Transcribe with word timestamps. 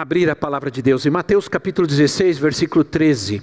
abrir 0.00 0.30
a 0.30 0.36
palavra 0.36 0.70
de 0.70 0.80
Deus 0.80 1.04
em 1.06 1.10
Mateus 1.10 1.48
capítulo 1.48 1.84
16, 1.84 2.38
versículo 2.38 2.84
13. 2.84 3.42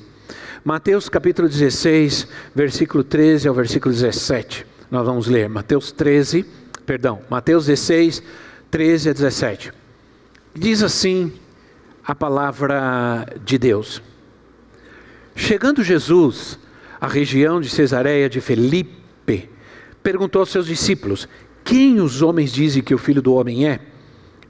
Mateus 0.64 1.10
capítulo 1.10 1.50
16, 1.50 2.30
versículo 2.56 3.04
13 3.04 3.50
ao 3.50 3.54
versículo 3.54 3.94
17. 3.94 4.66
Nós 4.90 5.06
vamos 5.06 5.28
ler 5.28 5.50
Mateus 5.50 5.92
13, 5.92 6.46
perdão, 6.86 7.20
Mateus 7.30 7.66
16, 7.66 8.24
13 8.72 9.10
a 9.10 9.14
17. 9.14 9.74
Diz 10.54 10.82
assim 10.82 11.34
a 12.02 12.16
palavra 12.16 13.26
de 13.44 13.58
Deus. 13.58 14.02
Chegando 15.36 15.84
Jesus 15.84 16.58
à 17.02 17.08
região 17.08 17.60
de 17.60 17.68
Cesareia 17.68 18.30
de 18.30 18.40
Felipe, 18.40 19.50
perguntou 20.02 20.40
aos 20.40 20.52
seus 20.52 20.68
discípulos: 20.68 21.28
Quem 21.66 22.00
os 22.00 22.22
homens 22.22 22.54
dizem 22.54 22.82
que 22.82 22.96
o 22.96 22.98
filho 22.98 23.22
do 23.22 23.34
homem 23.34 23.68
é? 23.68 23.82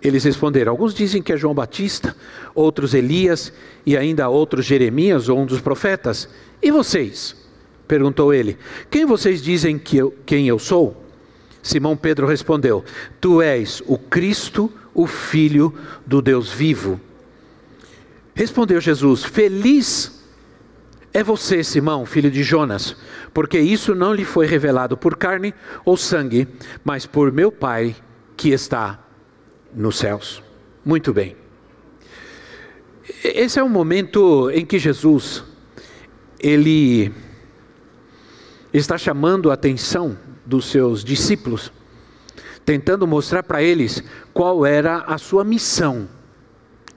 Eles 0.02 0.24
responderam: 0.24 0.72
Alguns 0.72 0.94
dizem 0.94 1.22
que 1.22 1.34
é 1.34 1.38
João 1.38 1.54
Batista, 1.54 2.16
outros 2.54 2.94
Elias 2.94 3.52
e 3.86 3.98
ainda 3.98 4.30
outros 4.30 4.66
Jeremias 4.66 5.30
ou 5.30 5.40
um 5.40 5.46
dos 5.46 5.62
profetas. 5.62 6.30
E 6.62 6.72
vocês? 6.72 7.36
Perguntou 7.88 8.34
ele: 8.34 8.58
Quem 8.90 9.06
vocês 9.06 9.42
dizem 9.42 9.78
que 9.78 9.98
eu, 9.98 10.14
quem 10.26 10.48
eu 10.48 10.60
sou? 10.60 11.04
Simão 11.62 11.98
Pedro 11.98 12.28
respondeu: 12.28 12.84
Tu 13.20 13.42
és 13.42 13.82
o 13.88 13.98
Cristo, 13.98 14.72
o 14.94 15.08
Filho 15.08 15.74
do 16.06 16.22
Deus 16.22 16.52
vivo. 16.52 17.00
Respondeu 18.34 18.80
Jesus: 18.82 19.24
Feliz 19.24 20.24
é 21.16 21.24
você, 21.24 21.64
Simão, 21.64 22.06
filho 22.06 22.30
de 22.30 22.44
Jonas, 22.44 22.96
porque 23.34 23.58
isso 23.58 23.96
não 23.96 24.14
lhe 24.14 24.26
foi 24.26 24.46
revelado 24.46 24.98
por 24.98 25.16
carne 25.16 25.54
ou 25.86 25.96
sangue, 25.96 26.46
mas 26.84 27.06
por 27.06 27.32
meu 27.32 27.52
Pai 27.52 27.96
que 28.36 28.50
está 28.50 29.05
nos 29.76 29.98
céus. 29.98 30.42
Muito 30.84 31.14
bem. 31.14 31.36
Esse 33.24 33.60
é 33.60 33.64
um 33.64 33.70
momento 33.70 34.50
em 34.52 34.66
que 34.66 34.80
Jesus 34.80 35.44
ele 36.40 37.12
está 38.74 38.98
chamando 38.98 39.52
a 39.52 39.54
atenção 39.54 40.18
dos 40.46 40.66
seus 40.66 41.04
discípulos, 41.04 41.72
tentando 42.64 43.08
mostrar 43.08 43.44
para 43.44 43.62
eles 43.62 44.04
qual 44.34 44.66
era 44.66 44.98
a 45.00 45.18
sua 45.18 45.44
missão, 45.44 46.08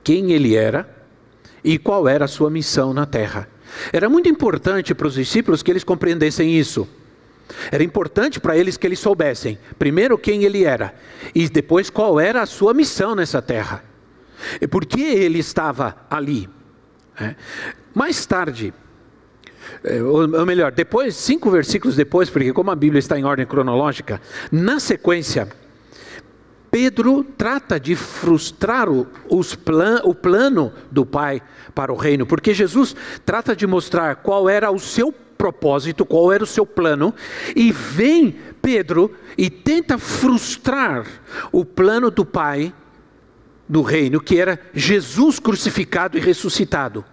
quem 0.02 0.32
ele 0.32 0.54
era 0.54 0.88
e 1.62 1.78
qual 1.78 2.08
era 2.08 2.24
a 2.24 2.28
sua 2.28 2.50
missão 2.50 2.92
na 2.92 3.06
terra. 3.06 3.48
Era 3.92 4.08
muito 4.08 4.28
importante 4.28 4.94
para 4.94 5.06
os 5.06 5.14
discípulos 5.14 5.62
que 5.62 5.70
eles 5.70 5.84
compreendessem 5.84 6.58
isso. 6.58 6.88
Era 7.70 7.82
importante 7.82 8.40
para 8.40 8.56
eles 8.56 8.76
que 8.76 8.86
eles 8.86 8.98
soubessem, 8.98 9.58
primeiro, 9.78 10.18
quem 10.18 10.44
ele 10.44 10.64
era, 10.64 10.94
e 11.34 11.48
depois 11.48 11.90
qual 11.90 12.20
era 12.20 12.42
a 12.42 12.46
sua 12.46 12.74
missão 12.74 13.14
nessa 13.14 13.40
terra. 13.40 13.82
E 14.60 14.66
por 14.66 14.84
que 14.84 15.02
ele 15.02 15.38
estava 15.38 15.96
ali. 16.10 16.48
É. 17.20 17.34
Mais 17.94 18.24
tarde, 18.26 18.72
é, 19.82 20.02
ou 20.02 20.46
melhor, 20.46 20.72
depois, 20.72 21.14
cinco 21.16 21.50
versículos 21.50 21.96
depois, 21.96 22.30
porque 22.30 22.52
como 22.52 22.70
a 22.70 22.76
Bíblia 22.76 22.98
está 22.98 23.18
em 23.18 23.24
ordem 23.24 23.46
cronológica, 23.46 24.20
na 24.50 24.78
sequência, 24.78 25.48
Pedro 26.70 27.24
trata 27.24 27.80
de 27.80 27.96
frustrar 27.96 28.88
o, 28.88 29.06
plan, 29.64 30.00
o 30.04 30.14
plano 30.14 30.72
do 30.90 31.04
Pai 31.04 31.42
para 31.74 31.92
o 31.92 31.96
reino, 31.96 32.26
porque 32.26 32.52
Jesus 32.52 32.94
trata 33.24 33.56
de 33.56 33.66
mostrar 33.66 34.16
qual 34.16 34.48
era 34.48 34.70
o 34.70 34.78
seu 34.78 35.12
propósito, 35.38 36.04
qual 36.04 36.32
era 36.32 36.42
o 36.42 36.46
seu 36.46 36.66
plano, 36.66 37.14
e 37.54 37.70
vem 37.72 38.36
Pedro 38.60 39.14
e 39.38 39.48
tenta 39.48 39.96
frustrar 39.96 41.06
o 41.52 41.64
plano 41.64 42.10
do 42.10 42.26
Pai 42.26 42.74
no 43.68 43.82
reino, 43.82 44.20
que 44.20 44.38
era 44.38 44.60
Jesus 44.74 45.38
crucificado 45.38 46.18
e 46.18 46.20
ressuscitado. 46.20 47.04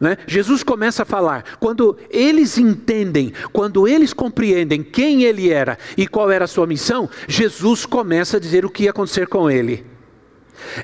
Né? 0.00 0.18
Jesus 0.26 0.64
começa 0.64 1.04
a 1.04 1.06
falar, 1.06 1.58
quando 1.60 1.96
eles 2.10 2.58
entendem, 2.58 3.32
quando 3.52 3.86
eles 3.86 4.12
compreendem 4.12 4.82
quem 4.82 5.22
ele 5.22 5.52
era 5.52 5.78
e 5.96 6.08
qual 6.08 6.28
era 6.28 6.44
a 6.44 6.48
sua 6.48 6.66
missão, 6.66 7.08
Jesus 7.28 7.86
começa 7.86 8.36
a 8.36 8.40
dizer 8.40 8.64
o 8.64 8.70
que 8.70 8.84
ia 8.84 8.90
acontecer 8.90 9.28
com 9.28 9.48
ele. 9.48 9.91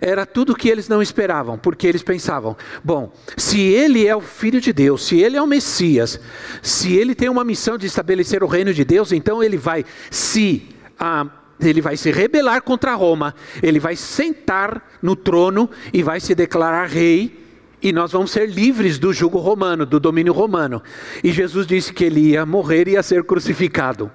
Era 0.00 0.26
tudo 0.26 0.52
o 0.52 0.56
que 0.56 0.68
eles 0.68 0.88
não 0.88 1.02
esperavam, 1.02 1.58
porque 1.58 1.86
eles 1.86 2.02
pensavam: 2.02 2.56
bom, 2.82 3.12
se 3.36 3.60
ele 3.60 4.06
é 4.06 4.14
o 4.14 4.20
Filho 4.20 4.60
de 4.60 4.72
Deus, 4.72 5.06
se 5.06 5.20
ele 5.20 5.36
é 5.36 5.42
o 5.42 5.46
Messias, 5.46 6.20
se 6.62 6.94
ele 6.94 7.14
tem 7.14 7.28
uma 7.28 7.44
missão 7.44 7.78
de 7.78 7.86
estabelecer 7.86 8.42
o 8.42 8.46
reino 8.46 8.72
de 8.72 8.84
Deus, 8.84 9.12
então 9.12 9.42
ele 9.42 9.56
vai 9.56 9.84
se. 10.10 10.68
Ah, 10.98 11.26
ele 11.60 11.80
vai 11.80 11.96
se 11.96 12.12
rebelar 12.12 12.62
contra 12.62 12.94
Roma, 12.94 13.34
ele 13.60 13.80
vai 13.80 13.96
sentar 13.96 14.98
no 15.02 15.16
trono 15.16 15.68
e 15.92 16.04
vai 16.04 16.20
se 16.20 16.32
declarar 16.32 16.86
rei, 16.86 17.48
e 17.82 17.92
nós 17.92 18.12
vamos 18.12 18.30
ser 18.30 18.48
livres 18.48 18.98
do 18.98 19.12
jugo 19.12 19.38
romano, 19.38 19.84
do 19.84 19.98
domínio 19.98 20.32
romano. 20.32 20.82
E 21.22 21.32
Jesus 21.32 21.66
disse 21.66 21.92
que 21.92 22.04
ele 22.04 22.30
ia 22.30 22.46
morrer 22.46 22.88
e 22.88 22.92
ia 22.92 23.02
ser 23.02 23.24
crucificado. 23.24 24.10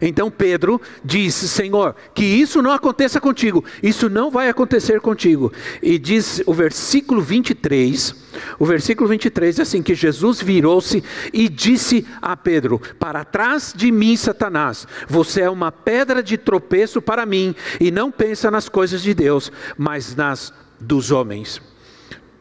Então 0.00 0.30
Pedro 0.30 0.80
diz: 1.04 1.34
Senhor, 1.34 1.94
que 2.14 2.24
isso 2.24 2.60
não 2.62 2.72
aconteça 2.72 3.20
contigo, 3.20 3.64
isso 3.82 4.08
não 4.08 4.30
vai 4.30 4.48
acontecer 4.48 5.00
contigo. 5.00 5.52
E 5.82 5.98
diz 5.98 6.42
o 6.46 6.52
versículo 6.52 7.20
23, 7.20 8.14
o 8.58 8.64
versículo 8.64 9.08
23 9.08 9.58
é 9.58 9.62
assim: 9.62 9.82
que 9.82 9.94
Jesus 9.94 10.40
virou-se 10.40 11.02
e 11.32 11.48
disse 11.48 12.06
a 12.20 12.36
Pedro: 12.36 12.80
Para 12.98 13.24
trás 13.24 13.72
de 13.74 13.90
mim, 13.90 14.16
Satanás, 14.16 14.86
você 15.08 15.42
é 15.42 15.50
uma 15.50 15.72
pedra 15.72 16.22
de 16.22 16.36
tropeço 16.36 17.00
para 17.00 17.26
mim, 17.26 17.54
e 17.80 17.90
não 17.90 18.10
pensa 18.10 18.50
nas 18.50 18.68
coisas 18.68 19.02
de 19.02 19.14
Deus, 19.14 19.50
mas 19.76 20.14
nas 20.14 20.52
dos 20.80 21.10
homens. 21.10 21.60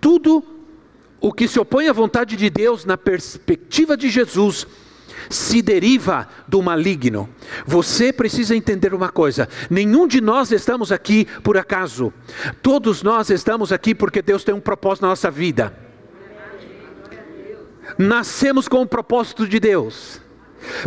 Tudo 0.01 0.43
o 1.23 1.31
que 1.31 1.47
se 1.47 1.57
opõe 1.59 1.87
à 1.87 1.93
vontade 1.93 2.35
de 2.35 2.49
Deus 2.49 2.83
na 2.83 2.97
perspectiva 2.97 3.95
de 3.95 4.09
Jesus, 4.09 4.67
se 5.29 5.61
deriva 5.61 6.27
do 6.47 6.61
maligno. 6.61 7.29
Você 7.65 8.11
precisa 8.11 8.55
entender 8.55 8.93
uma 8.93 9.09
coisa: 9.09 9.47
nenhum 9.69 10.07
de 10.07 10.21
nós 10.21 10.51
estamos 10.51 10.91
aqui 10.91 11.27
por 11.43 11.57
acaso, 11.57 12.13
todos 12.61 13.03
nós 13.03 13.29
estamos 13.29 13.71
aqui 13.71 13.93
porque 13.93 14.21
Deus 14.21 14.43
tem 14.43 14.53
um 14.53 14.59
propósito 14.59 15.03
na 15.03 15.09
nossa 15.09 15.29
vida. 15.29 15.73
Nascemos 17.97 18.67
com 18.67 18.81
o 18.81 18.87
propósito 18.87 19.47
de 19.47 19.59
Deus, 19.59 20.21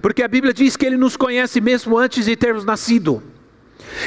porque 0.01 0.23
a 0.23 0.29
Bíblia 0.29 0.53
diz 0.53 0.77
que 0.77 0.87
Ele 0.87 0.97
nos 0.97 1.17
conhece 1.17 1.61
mesmo 1.61 1.99
antes 1.99 2.25
de 2.25 2.35
termos 2.37 2.65
nascido. 2.65 3.23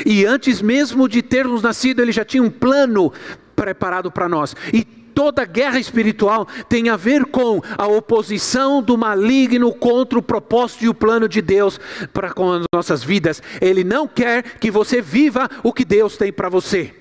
E 0.06 0.26
antes 0.26 0.62
mesmo 0.62 1.08
de 1.08 1.22
termos 1.22 1.62
nascido, 1.62 2.02
ele 2.02 2.12
já 2.12 2.26
tinha 2.26 2.44
um 2.44 2.50
plano 2.50 3.12
preparado 3.56 4.12
para 4.12 4.30
nós. 4.30 4.56
E 4.74 4.99
toda 5.14 5.46
guerra 5.46 5.80
espiritual 5.80 6.48
tem 6.68 6.90
a 6.90 6.96
ver 6.96 7.26
com 7.26 7.62
a 7.78 7.88
oposição 7.88 8.82
do 8.82 8.98
maligno 8.98 9.74
contra 9.74 10.18
o 10.18 10.24
propósito 10.24 10.86
e 10.86 10.90
o 10.90 10.94
plano 10.94 11.28
de 11.28 11.42
Deus 11.42 11.80
para 12.14 12.32
com 12.32 12.54
as 12.54 12.64
nossas 12.74 13.04
vidas. 13.04 13.42
Ele 13.60 13.84
não 13.84 14.08
quer 14.08 14.44
que 14.60 14.72
você 14.72 15.02
viva 15.02 15.50
o 15.64 15.74
que 15.74 15.84
Deus 15.84 16.16
tem 16.18 16.32
para 16.32 16.50
você. 16.50 16.94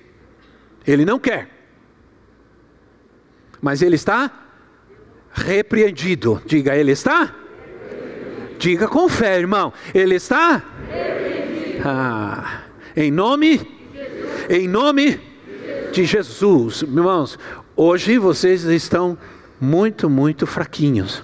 Ele 0.85 1.05
não 1.05 1.19
quer. 1.19 1.49
Mas 3.61 3.81
ele 3.81 3.95
está 3.95 4.31
repreendido. 5.31 6.41
Diga, 6.45 6.75
ele 6.75 6.91
está? 6.91 7.35
Diga 8.57 8.87
com 8.87 9.07
fé, 9.07 9.39
irmão. 9.39 9.71
Ele 9.93 10.15
está? 10.15 10.63
Ah, 11.85 12.63
em 12.95 13.11
nome? 13.11 13.61
Em 14.49 14.67
nome 14.67 15.19
de 15.91 16.05
Jesus. 16.05 16.81
Irmãos, 16.81 17.37
Hoje 17.81 18.17
vocês 18.17 18.65
estão 18.65 19.17
muito, 19.57 20.09
muito 20.09 20.45
fraquinhos. 20.45 21.23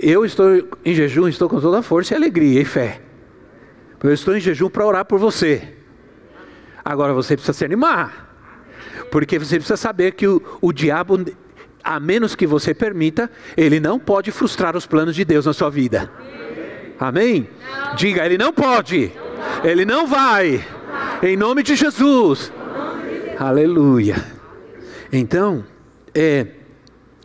Eu 0.00 0.24
estou 0.24 0.46
em 0.84 0.94
jejum, 0.94 1.26
estou 1.26 1.48
com 1.48 1.60
toda 1.60 1.80
a 1.80 1.82
força 1.82 2.14
e 2.14 2.16
alegria 2.16 2.60
e 2.60 2.64
fé. 2.64 3.00
Eu 4.00 4.12
estou 4.12 4.36
em 4.36 4.40
jejum 4.40 4.70
para 4.70 4.86
orar 4.86 5.04
por 5.04 5.18
você. 5.18 5.74
Agora 6.84 7.12
você 7.12 7.34
precisa 7.34 7.58
se 7.58 7.64
animar. 7.64 8.32
Porque 9.10 9.36
você 9.36 9.56
precisa 9.56 9.76
saber 9.76 10.12
que 10.12 10.28
o, 10.28 10.40
o 10.60 10.72
diabo, 10.72 11.24
a 11.82 11.98
menos 11.98 12.36
que 12.36 12.46
você 12.46 12.72
permita, 12.72 13.28
ele 13.56 13.80
não 13.80 13.98
pode 13.98 14.30
frustrar 14.30 14.76
os 14.76 14.86
planos 14.86 15.16
de 15.16 15.24
Deus 15.24 15.44
na 15.44 15.52
sua 15.52 15.70
vida. 15.70 16.08
Amém? 17.00 17.48
Diga, 17.96 18.24
ele 18.24 18.38
não 18.38 18.52
pode. 18.52 19.10
Ele 19.64 19.84
não 19.84 20.06
vai. 20.06 20.64
Em 21.20 21.36
nome 21.36 21.64
de 21.64 21.74
Jesus. 21.74 22.52
Aleluia. 23.36 24.37
Então, 25.12 25.64
é, 26.14 26.46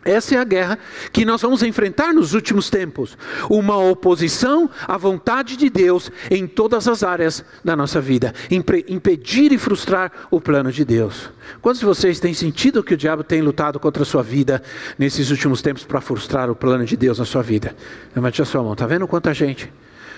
essa 0.04 0.34
é 0.34 0.38
a 0.38 0.44
guerra 0.44 0.78
que 1.10 1.24
nós 1.24 1.40
vamos 1.40 1.62
enfrentar 1.62 2.12
nos 2.12 2.34
últimos 2.34 2.68
tempos. 2.68 3.16
Uma 3.48 3.78
oposição 3.78 4.68
à 4.86 4.98
vontade 4.98 5.56
de 5.56 5.70
Deus 5.70 6.12
em 6.30 6.46
todas 6.46 6.86
as 6.86 7.02
áreas 7.02 7.42
da 7.64 7.74
nossa 7.74 8.00
vida. 8.00 8.34
Impedir 8.50 9.50
e 9.50 9.58
frustrar 9.58 10.12
o 10.30 10.40
plano 10.40 10.70
de 10.70 10.84
Deus. 10.84 11.30
Quantos 11.62 11.80
de 11.80 11.86
vocês 11.86 12.20
têm 12.20 12.34
sentido 12.34 12.84
que 12.84 12.94
o 12.94 12.96
diabo 12.96 13.24
tem 13.24 13.40
lutado 13.40 13.80
contra 13.80 14.02
a 14.02 14.06
sua 14.06 14.22
vida 14.22 14.62
nesses 14.98 15.30
últimos 15.30 15.62
tempos 15.62 15.84
para 15.84 16.00
frustrar 16.02 16.50
o 16.50 16.56
plano 16.56 16.84
de 16.84 16.96
Deus 16.96 17.18
na 17.18 17.24
sua 17.24 17.42
vida? 17.42 17.74
Levante 18.14 18.42
a 18.42 18.44
sua 18.44 18.62
mão. 18.62 18.74
Está 18.74 18.86
vendo 18.86 19.08
quanta 19.08 19.32
gente? 19.32 19.72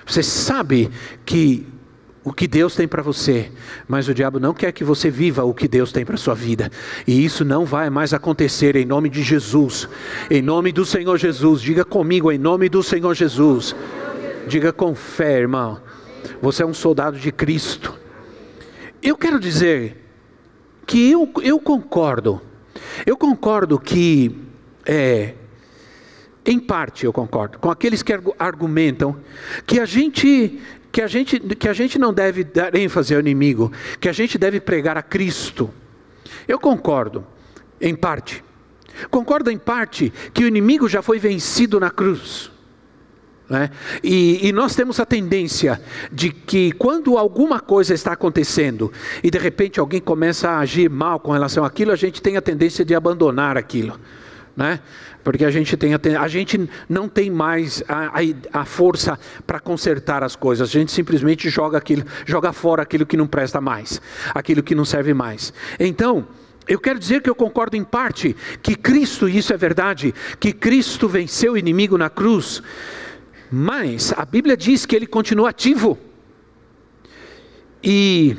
Você 0.05 0.23
sabe 0.23 0.91
que 1.25 1.67
o 2.27 2.33
que 2.33 2.49
Deus 2.49 2.75
tem 2.75 2.89
para 2.89 3.05
você, 3.05 3.53
mas 3.87 4.09
o 4.09 4.13
diabo 4.13 4.41
não 4.41 4.53
quer 4.53 4.73
que 4.73 4.83
você 4.83 5.09
viva 5.09 5.45
o 5.45 5.55
que 5.55 5.69
Deus 5.69 5.93
tem 5.93 6.05
para 6.05 6.17
sua 6.17 6.35
vida. 6.35 6.73
E 7.07 7.25
isso 7.25 7.45
não 7.45 7.65
vai 7.65 7.89
mais 7.89 8.13
acontecer 8.13 8.75
em 8.75 8.85
nome 8.85 9.09
de 9.09 9.23
Jesus. 9.23 9.89
Em 10.29 10.43
nome 10.43 10.73
do 10.73 10.85
Senhor 10.85 11.17
Jesus, 11.19 11.63
diga 11.63 11.85
comigo 11.85 12.33
em 12.33 12.37
nome 12.37 12.69
do 12.69 12.83
Senhor 12.83 13.15
Jesus. 13.15 13.77
Diga 14.49 14.73
com 14.73 14.93
fé, 14.93 15.39
irmão. 15.39 15.81
Você 16.43 16.65
é 16.65 16.67
um 16.67 16.75
soldado 16.75 17.17
de 17.17 17.31
Cristo. 17.31 17.97
Eu 19.01 19.17
quero 19.17 19.39
dizer 19.39 20.05
que 20.85 21.09
eu, 21.09 21.31
eu 21.45 21.61
concordo. 21.61 22.43
Eu 23.07 23.17
concordo 23.17 23.79
que 23.79 24.37
é, 24.85 25.35
em 26.47 26.61
parte 26.61 27.05
eu 27.05 27.13
concordo 27.13 27.59
com 27.59 27.71
aqueles 27.71 28.03
que 28.03 28.13
argumentam 28.39 29.17
que 29.67 29.81
a 29.81 29.85
gente 29.85 30.61
que 30.97 31.03
a 31.03 31.07
gente, 31.07 31.39
que 31.39 31.69
a 31.69 31.75
gente 31.75 31.99
não 31.99 32.11
deve 32.11 32.43
dar 32.43 32.75
ênfase 32.75 33.13
ao 33.13 33.21
inimigo, 33.21 33.71
que 34.01 34.09
a 34.09 34.15
gente 34.15 34.39
deve 34.39 34.59
pregar 34.61 34.97
a 34.97 35.03
Cristo. 35.03 35.69
Eu 36.49 36.59
concordo, 36.59 37.23
em 37.79 37.95
parte. 37.95 38.43
Concordo 39.11 39.51
em 39.51 39.59
parte 39.59 40.11
que 40.33 40.43
o 40.43 40.49
inimigo 40.49 40.89
já 40.89 41.03
foi 41.03 41.19
vencido 41.19 41.79
na 41.79 41.91
cruz. 41.91 42.51
Né? 43.47 43.69
E, 44.03 44.49
e, 44.49 44.53
nós 44.53 44.75
temos 44.75 44.99
a 44.99 45.05
tendência 45.05 45.83
de 46.11 46.31
que 46.31 46.73
quando 46.73 47.19
alguma 47.19 47.61
coisa 47.61 47.93
está 47.93 48.13
acontecendo 48.13 48.91
e 49.23 49.31
de 49.31 49.37
repente 49.37 49.79
alguém 49.79 50.01
começa 50.01 50.49
a 50.49 50.61
agir 50.61 50.89
mal 50.89 51.21
com 51.21 51.31
relação 51.31 51.63
àquilo, 51.63 51.93
a 51.93 51.97
gente 51.97 52.23
tem 52.23 52.39
a 52.39 52.43
tendência 52.43 52.87
de 52.87 52.95
abandonar 52.95 53.59
aquilo. 53.59 54.01
Né? 54.57 54.81
Porque 55.23 55.45
a 55.45 55.51
gente, 55.51 55.77
tem, 55.77 55.95
a 55.95 56.29
gente 56.29 56.69
não 56.89 57.09
tem 57.09 57.31
mais 57.31 57.83
a, 57.87 58.07
a, 58.07 58.61
a 58.61 58.65
força 58.65 59.19
para 59.47 59.61
consertar 59.61 60.23
as 60.23 60.35
coisas. 60.35 60.69
A 60.69 60.73
gente 60.73 60.91
simplesmente 60.91 61.51
joga 61.51 61.77
aquilo, 61.77 62.05
joga 62.25 62.53
fora 62.53 62.83
aquilo 62.83 63.05
que 63.05 63.17
não 63.17 63.27
presta 63.27 63.61
mais, 63.61 64.01
aquilo 64.35 64.63
que 64.63 64.75
não 64.75 64.85
serve 64.85 65.13
mais. 65.13 65.53
Então, 65.79 66.27
eu 66.67 66.81
quero 66.81 66.99
dizer 66.99 67.23
que 67.23 67.31
eu 67.31 67.35
concordo 67.35 67.77
em 67.77 67.85
parte 67.85 68.35
que 68.63 68.75
Cristo, 68.75 69.29
isso 69.29 69.53
é 69.53 69.57
verdade, 69.57 70.15
que 70.41 70.53
Cristo 70.53 71.07
venceu 71.07 71.53
o 71.53 71.59
inimigo 71.59 71.97
na 71.99 72.11
cruz, 72.11 72.63
mas 73.51 74.13
a 74.17 74.25
Bíblia 74.25 74.57
diz 74.57 74.85
que 74.87 74.97
ele 74.97 75.07
continua 75.07 75.51
ativo. 75.51 75.99
E 77.83 78.37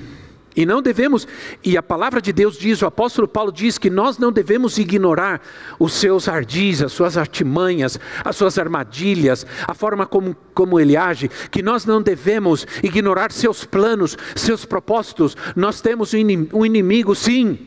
e 0.57 0.65
não 0.65 0.81
devemos, 0.81 1.27
e 1.63 1.77
a 1.77 1.83
palavra 1.83 2.19
de 2.19 2.33
Deus 2.33 2.57
diz, 2.57 2.81
o 2.81 2.88
apóstolo 2.88 3.27
Paulo 3.27 3.51
diz 3.51 3.77
que 3.77 3.92
nós 3.92 4.18
não 4.18 4.31
devemos 4.31 4.80
ignorar 4.80 5.39
os 5.80 5.94
seus 5.94 6.27
ardis, 6.27 6.81
as 6.81 6.92
suas 6.92 7.15
artimanhas, 7.15 8.00
as 8.25 8.36
suas 8.36 8.57
armadilhas, 8.57 9.45
a 9.68 9.75
forma 9.75 10.07
como, 10.07 10.36
como 10.56 10.80
ele 10.80 10.98
age, 10.98 11.30
que 11.51 11.62
nós 11.62 11.86
não 11.86 12.01
devemos 12.01 12.65
ignorar 12.81 13.31
seus 13.31 13.63
planos, 13.63 14.18
seus 14.36 14.65
propósitos. 14.65 15.38
Nós 15.56 15.80
temos 15.80 16.12
um 16.13 16.65
inimigo, 16.65 17.13
sim, 17.13 17.60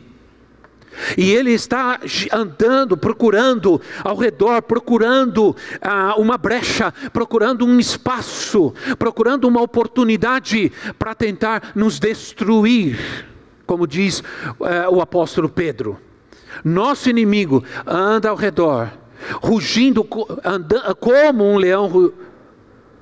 e 1.17 1.31
ele 1.33 1.53
está 1.53 2.01
andando, 2.33 2.97
procurando 2.97 3.81
ao 4.03 4.17
redor, 4.17 4.63
procurando 4.63 5.57
ah, 5.81 6.15
uma 6.17 6.37
brecha, 6.37 6.93
procurando 7.13 7.65
um 7.65 7.79
espaço, 7.79 8.75
procurando 8.99 9.47
uma 9.47 9.63
oportunidade 9.63 10.73
para 10.99 11.15
tentar 11.15 11.73
nos 11.75 11.99
destruir, 11.99 13.27
como 13.67 13.87
diz 13.87 14.23
eh, 14.63 14.89
o 14.89 15.01
apóstolo 15.01 15.49
Pedro. 15.49 15.99
Nosso 16.65 17.09
inimigo 17.09 17.65
anda 17.87 18.31
ao 18.31 18.37
redor, 18.37 18.91
rugindo 19.41 20.07
anda, 20.45 20.95
como 20.97 21.45
um 21.45 21.57
leão 21.57 22.13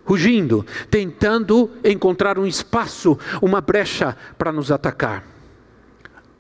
rugindo, 0.05 0.65
tentando 0.91 1.71
encontrar 1.85 2.39
um 2.39 2.47
espaço, 2.47 3.19
uma 3.41 3.61
brecha 3.61 4.17
para 4.37 4.53
nos 4.53 4.71
atacar 4.71 5.38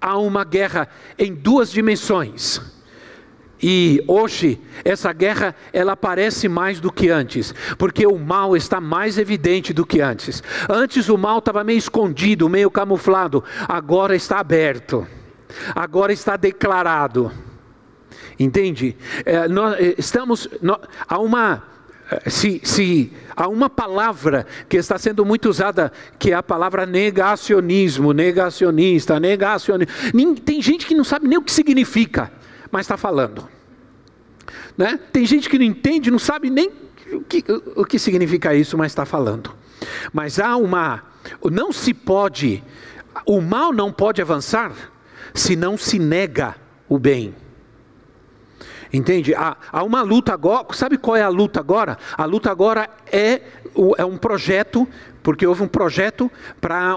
há 0.01 0.19
uma 0.19 0.45
guerra 0.45 0.89
em 1.19 1.35
duas 1.35 1.71
dimensões. 1.71 2.61
E 3.61 4.03
hoje 4.07 4.61
essa 4.85 5.13
guerra 5.13 5.55
ela 5.73 5.93
aparece 5.93 6.49
mais 6.49 6.79
do 6.79 6.93
que 6.93 7.09
antes, 7.09 7.53
porque 7.77 8.07
o 8.07 8.17
mal 8.17 8.57
está 8.57 8.81
mais 8.81 9.19
evidente 9.19 9.73
do 9.73 9.85
que 9.85 10.01
antes. 10.01 10.43
Antes 10.69 11.09
o 11.09 11.19
mal 11.19 11.39
estava 11.39 11.65
meio 11.65 11.79
escondido, 11.79 12.49
meio 12.49 12.71
camuflado, 12.71 13.43
agora 13.67 14.15
está 14.15 14.39
aberto. 14.39 15.07
Agora 15.75 16.13
está 16.13 16.37
declarado. 16.37 17.33
Entende? 18.39 18.97
É, 19.25 19.49
nós 19.49 19.75
é, 19.81 19.95
estamos 19.99 20.49
nós, 20.63 20.79
há 21.09 21.19
uma 21.19 21.65
se, 22.27 22.61
se 22.65 23.13
há 23.37 23.49
uma 23.49 23.69
palavra 23.69 24.47
que 24.69 24.77
está 24.77 24.99
sendo 24.99 25.25
muito 25.25 25.49
usada, 25.49 25.93
que 26.19 26.31
é 26.31 26.35
a 26.35 26.43
palavra 26.43 26.87
negacionismo, 26.87 28.13
negacionista, 28.13 29.21
negacionista. 29.21 29.95
Tem 30.45 30.61
gente 30.63 30.87
que 30.87 30.95
não 30.95 31.05
sabe 31.05 31.29
nem 31.29 31.39
o 31.39 31.43
que 31.43 31.53
significa, 31.53 32.33
mas 32.71 32.83
está 32.83 32.97
falando. 32.97 33.49
Né? 34.77 34.99
Tem 35.13 35.27
gente 35.27 35.49
que 35.49 35.59
não 35.59 35.65
entende, 35.65 36.11
não 36.11 36.19
sabe 36.19 36.49
nem 36.51 36.71
o 37.13 37.21
que, 37.21 37.45
o 37.77 37.85
que 37.85 37.99
significa 37.99 38.55
isso, 38.55 38.79
mas 38.79 38.93
está 38.93 39.05
falando. 39.05 39.55
Mas 40.13 40.39
há 40.39 40.57
uma. 40.57 41.03
Não 41.45 41.73
se 41.73 41.93
pode. 41.93 42.63
O 43.27 43.41
mal 43.41 43.73
não 43.73 43.93
pode 43.93 44.23
avançar 44.23 44.73
se 45.35 45.57
não 45.57 45.77
se 45.77 45.99
nega 45.99 46.55
o 46.89 46.99
bem. 46.99 47.35
Entende? 48.93 49.35
Há, 49.35 49.57
há, 49.71 49.83
uma 49.83 50.03
luta 50.03 50.33
agora. 50.33 50.67
Sabe 50.73 50.97
qual 50.97 51.17
é 51.17 51.23
a 51.23 51.29
luta 51.29 51.61
agora? 51.61 51.99
A 52.17 52.25
luta 52.25 52.51
agora 52.51 52.89
é, 53.13 53.43
é 53.97 54.05
um 54.05 54.17
projeto, 54.17 54.89
porque 55.23 55.47
houve 55.47 55.63
um 55.63 55.69
projeto 55.69 56.31
para 56.61 56.97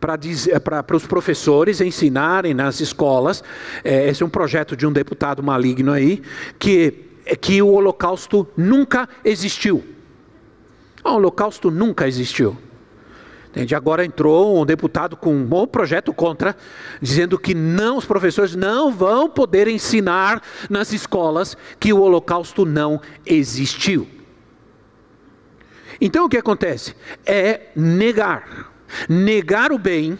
para 0.00 0.96
os 0.96 1.06
professores 1.06 1.80
ensinarem 1.80 2.54
nas 2.54 2.80
escolas. 2.80 3.44
É, 3.84 4.08
esse 4.08 4.22
é 4.22 4.26
um 4.26 4.30
projeto 4.30 4.74
de 4.74 4.86
um 4.86 4.92
deputado 4.92 5.42
maligno 5.42 5.92
aí, 5.92 6.22
que, 6.58 6.94
que 7.40 7.60
o 7.60 7.68
Holocausto 7.68 8.48
nunca 8.56 9.06
existiu. 9.22 9.84
O 11.04 11.10
Holocausto 11.10 11.70
nunca 11.70 12.08
existiu. 12.08 12.56
Entende? 13.50 13.74
Agora 13.74 14.04
entrou 14.04 14.60
um 14.60 14.64
deputado 14.64 15.16
com 15.16 15.34
um 15.34 15.44
bom 15.44 15.66
projeto 15.66 16.12
contra, 16.12 16.56
dizendo 17.02 17.36
que 17.36 17.52
não, 17.52 17.96
os 17.96 18.04
professores 18.04 18.54
não 18.54 18.92
vão 18.92 19.28
poder 19.28 19.66
ensinar 19.66 20.40
nas 20.68 20.92
escolas 20.92 21.56
que 21.78 21.92
o 21.92 22.00
holocausto 22.00 22.64
não 22.64 23.00
existiu. 23.26 24.06
Então 26.00 26.24
o 26.24 26.28
que 26.28 26.36
acontece? 26.36 26.94
É 27.26 27.68
negar. 27.74 28.70
Negar 29.08 29.72
o 29.72 29.78
bem, 29.78 30.16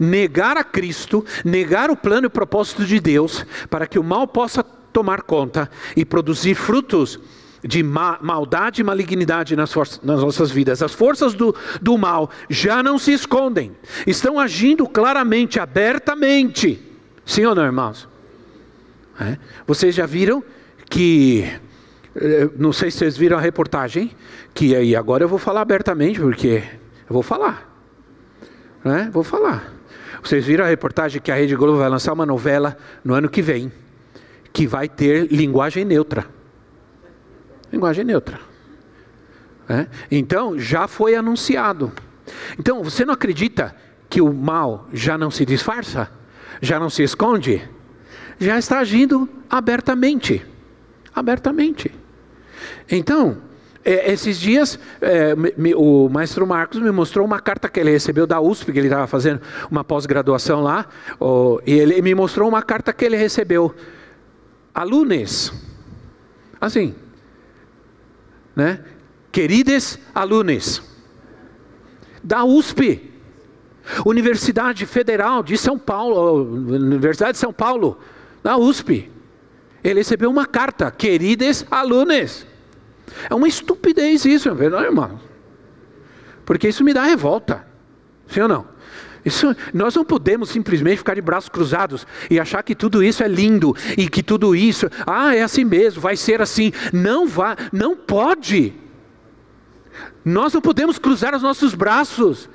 negar 0.00 0.56
a 0.56 0.64
Cristo, 0.64 1.24
negar 1.44 1.90
o 1.90 1.96
plano 1.96 2.24
e 2.24 2.28
o 2.28 2.30
propósito 2.30 2.86
de 2.86 2.98
Deus, 2.98 3.44
para 3.68 3.86
que 3.86 3.98
o 3.98 4.04
mal 4.04 4.26
possa 4.26 4.62
tomar 4.62 5.22
conta 5.22 5.70
e 5.94 6.06
produzir 6.06 6.54
frutos 6.54 7.20
de 7.62 7.82
ma 7.82 8.18
maldade 8.20 8.80
e 8.80 8.84
malignidade 8.84 9.54
nas, 9.54 9.74
nas, 10.02 10.20
nossas 10.20 10.50
vidas. 10.50 10.82
As 10.82 10.92
forças 10.92 11.34
do, 11.34 11.54
do 11.80 11.96
mal 11.96 12.30
já 12.50 12.82
não 12.82 12.98
se 12.98 13.12
escondem, 13.12 13.72
estão 14.06 14.38
agindo 14.38 14.86
claramente, 14.88 15.60
abertamente. 15.60 16.80
Sim 17.24 17.46
ou 17.46 17.54
não, 17.54 17.64
irmãos? 17.64 18.08
É. 19.20 19.38
Vocês 19.66 19.94
já 19.94 20.06
viram 20.06 20.42
que. 20.88 21.44
Eh, 22.16 22.50
não 22.58 22.72
sei 22.72 22.90
se 22.90 22.98
vocês 22.98 23.16
viram 23.16 23.38
a 23.38 23.40
reportagem, 23.40 24.10
que 24.52 24.74
aí 24.74 24.96
agora 24.96 25.24
eu 25.24 25.28
vou 25.28 25.38
falar 25.38 25.60
abertamente, 25.60 26.18
porque 26.20 26.62
eu 27.08 27.12
vou 27.12 27.22
falar. 27.22 27.70
Né? 28.84 29.08
Vou 29.12 29.22
falar. 29.22 29.72
Vocês 30.22 30.44
viram 30.44 30.64
a 30.64 30.68
reportagem 30.68 31.20
que 31.20 31.30
a 31.30 31.34
Rede 31.34 31.54
Globo 31.54 31.78
vai 31.78 31.88
lançar 31.88 32.12
uma 32.12 32.26
novela 32.26 32.76
no 33.04 33.14
ano 33.14 33.28
que 33.28 33.42
vem, 33.42 33.70
que 34.52 34.66
vai 34.66 34.88
ter 34.88 35.30
linguagem 35.32 35.84
neutra. 35.84 36.26
Linguagem 37.72 38.04
neutra. 38.04 38.38
É? 39.68 39.86
Então, 40.10 40.58
já 40.58 40.86
foi 40.86 41.14
anunciado. 41.14 41.90
Então, 42.58 42.82
você 42.82 43.04
não 43.04 43.14
acredita 43.14 43.74
que 44.10 44.20
o 44.20 44.32
mal 44.32 44.88
já 44.92 45.16
não 45.16 45.30
se 45.30 45.46
disfarça? 45.46 46.10
Já 46.60 46.78
não 46.78 46.90
se 46.90 47.02
esconde? 47.02 47.68
Já 48.38 48.58
está 48.58 48.80
agindo 48.80 49.28
abertamente. 49.48 50.44
Abertamente. 51.14 51.90
Então, 52.90 53.38
É, 53.84 54.12
esses 54.12 54.38
dias, 54.38 54.78
é, 55.00 55.34
me, 55.34 55.74
o 55.74 56.08
maestro 56.08 56.46
Marcos 56.46 56.80
me 56.80 56.92
mostrou 56.92 57.26
uma 57.26 57.40
carta 57.40 57.68
que 57.68 57.80
ele 57.80 57.90
recebeu 57.90 58.28
da 58.28 58.40
USP, 58.40 58.70
que 58.72 58.78
ele 58.78 58.86
estava 58.86 59.08
fazendo 59.08 59.40
uma 59.68 59.82
pós-graduação 59.82 60.62
lá, 60.62 60.86
e 61.66 61.72
ele 61.72 62.00
me 62.00 62.14
mostrou 62.14 62.48
uma 62.48 62.62
carta 62.62 62.92
que 62.92 63.04
ele 63.04 63.16
recebeu. 63.16 63.74
Alunos, 64.72 65.52
assim, 66.60 66.94
né? 68.54 68.80
Queridos 69.30 69.98
alunos, 70.14 70.82
da 72.22 72.44
USP, 72.44 73.10
Universidade 74.04 74.86
Federal 74.86 75.42
de 75.42 75.56
São 75.56 75.78
Paulo, 75.78 76.42
Universidade 76.42 77.32
de 77.32 77.38
São 77.38 77.52
Paulo, 77.52 77.98
da 78.42 78.56
USP. 78.56 79.10
Ele 79.82 80.00
recebeu 80.00 80.30
uma 80.30 80.46
carta, 80.46 80.90
queridos 80.90 81.66
alunos. 81.70 82.46
É 83.28 83.34
uma 83.34 83.48
estupidez 83.48 84.24
isso, 84.24 84.54
não 84.54 84.80
é, 84.80 84.84
irmão? 84.84 85.20
Porque 86.44 86.68
isso 86.68 86.84
me 86.84 86.94
dá 86.94 87.02
revolta. 87.02 87.66
Sim 88.28 88.42
ou 88.42 88.48
não? 88.48 88.71
Isso, 89.24 89.54
nós 89.72 89.94
não 89.94 90.04
podemos 90.04 90.50
simplesmente 90.50 90.98
ficar 90.98 91.14
de 91.14 91.20
braços 91.20 91.48
cruzados 91.48 92.06
e 92.28 92.40
achar 92.40 92.62
que 92.62 92.74
tudo 92.74 93.02
isso 93.02 93.22
é 93.22 93.28
lindo 93.28 93.74
e 93.96 94.08
que 94.08 94.22
tudo 94.22 94.54
isso, 94.56 94.88
ah, 95.06 95.34
é 95.34 95.42
assim 95.42 95.64
mesmo, 95.64 96.00
vai 96.00 96.16
ser 96.16 96.42
assim. 96.42 96.72
Não 96.92 97.26
vá, 97.26 97.56
não 97.72 97.96
pode. 97.96 98.74
Nós 100.24 100.52
não 100.52 100.60
podemos 100.60 100.98
cruzar 100.98 101.34
os 101.34 101.42
nossos 101.42 101.74
braços 101.74 102.48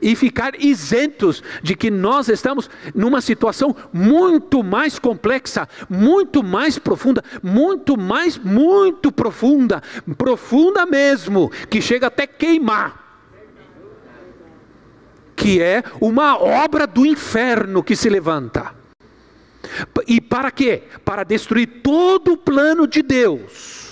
e 0.00 0.16
ficar 0.16 0.54
isentos 0.58 1.42
de 1.62 1.74
que 1.74 1.90
nós 1.90 2.28
estamos 2.28 2.70
numa 2.94 3.20
situação 3.20 3.76
muito 3.92 4.62
mais 4.62 4.98
complexa, 4.98 5.68
muito 5.88 6.42
mais 6.42 6.78
profunda, 6.78 7.22
muito 7.42 7.96
mais, 7.96 8.38
muito 8.38 9.12
profunda, 9.12 9.82
profunda 10.16 10.86
mesmo, 10.86 11.50
que 11.68 11.82
chega 11.82 12.06
até 12.06 12.26
queimar. 12.26 13.03
Que 15.36 15.60
é 15.60 15.82
uma 16.00 16.38
obra 16.38 16.86
do 16.86 17.04
inferno 17.04 17.82
que 17.82 17.96
se 17.96 18.08
levanta. 18.08 18.74
E 20.06 20.20
para 20.20 20.50
quê? 20.50 20.84
Para 21.04 21.24
destruir 21.24 21.80
todo 21.82 22.32
o 22.32 22.36
plano 22.36 22.86
de 22.86 23.02
Deus 23.02 23.84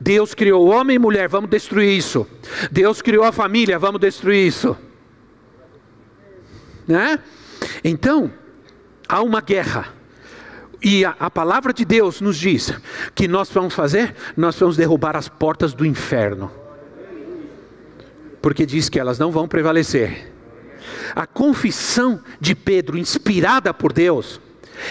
Deus 0.00 0.34
criou 0.34 0.68
homem 0.68 0.96
e 0.96 0.98
mulher, 0.98 1.28
vamos 1.28 1.50
destruir 1.50 1.96
isso. 1.96 2.26
Deus 2.70 3.00
criou 3.00 3.24
a 3.24 3.32
família, 3.32 3.78
vamos 3.78 4.00
destruir 4.00 4.46
isso. 4.46 4.76
Né? 6.86 7.18
Então, 7.84 8.32
há 9.08 9.22
uma 9.22 9.40
guerra. 9.40 9.94
E 10.82 11.04
a, 11.04 11.14
a, 11.18 11.30
palavra 11.30 11.72
de 11.72 11.84
Deus 11.84 12.20
nos 12.20 12.38
diz 12.38 12.72
que 13.14 13.26
nós 13.26 13.50
vamos 13.50 13.74
fazer, 13.74 14.14
nós 14.36 14.58
vamos 14.58 14.76
derrubar 14.76 15.16
as 15.16 15.28
portas 15.28 15.74
do 15.74 15.84
inferno. 15.84 16.50
Porque 18.40 18.64
diz 18.64 18.88
que 18.88 18.98
elas 18.98 19.18
não 19.18 19.30
vão 19.30 19.48
prevalecer. 19.48 20.32
A 21.14 21.26
confissão 21.26 22.20
de 22.40 22.54
Pedro, 22.54 22.98
inspirada 22.98 23.72
por 23.74 23.92
Deus, 23.92 24.40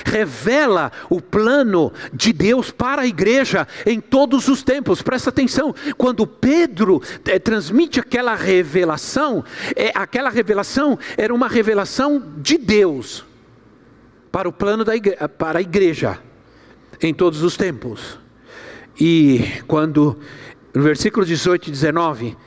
revela 0.05 0.91
o 1.09 1.21
plano 1.21 1.91
de 2.13 2.33
Deus 2.33 2.71
para 2.71 3.03
a 3.03 3.07
igreja 3.07 3.67
em 3.85 3.99
todos 3.99 4.47
os 4.47 4.63
tempos. 4.63 5.01
Presta 5.01 5.29
atenção, 5.29 5.73
quando 5.97 6.27
Pedro 6.27 7.01
é, 7.25 7.39
transmite 7.39 7.99
aquela 7.99 8.35
revelação, 8.35 9.43
é, 9.75 9.91
aquela 9.95 10.29
revelação 10.29 10.97
era 11.17 11.33
uma 11.33 11.47
revelação 11.47 12.33
de 12.37 12.57
Deus 12.57 13.25
para 14.31 14.47
o 14.47 14.53
plano 14.53 14.83
da 14.83 14.95
igreja, 14.95 15.29
para 15.29 15.59
a 15.59 15.61
igreja 15.61 16.19
em 17.01 17.13
todos 17.13 17.41
os 17.41 17.55
tempos. 17.55 18.19
E 18.99 19.61
quando 19.67 20.17
no 20.73 20.83
versículo 20.83 21.25
18 21.25 21.67
e 21.67 21.71
19, 21.71 22.37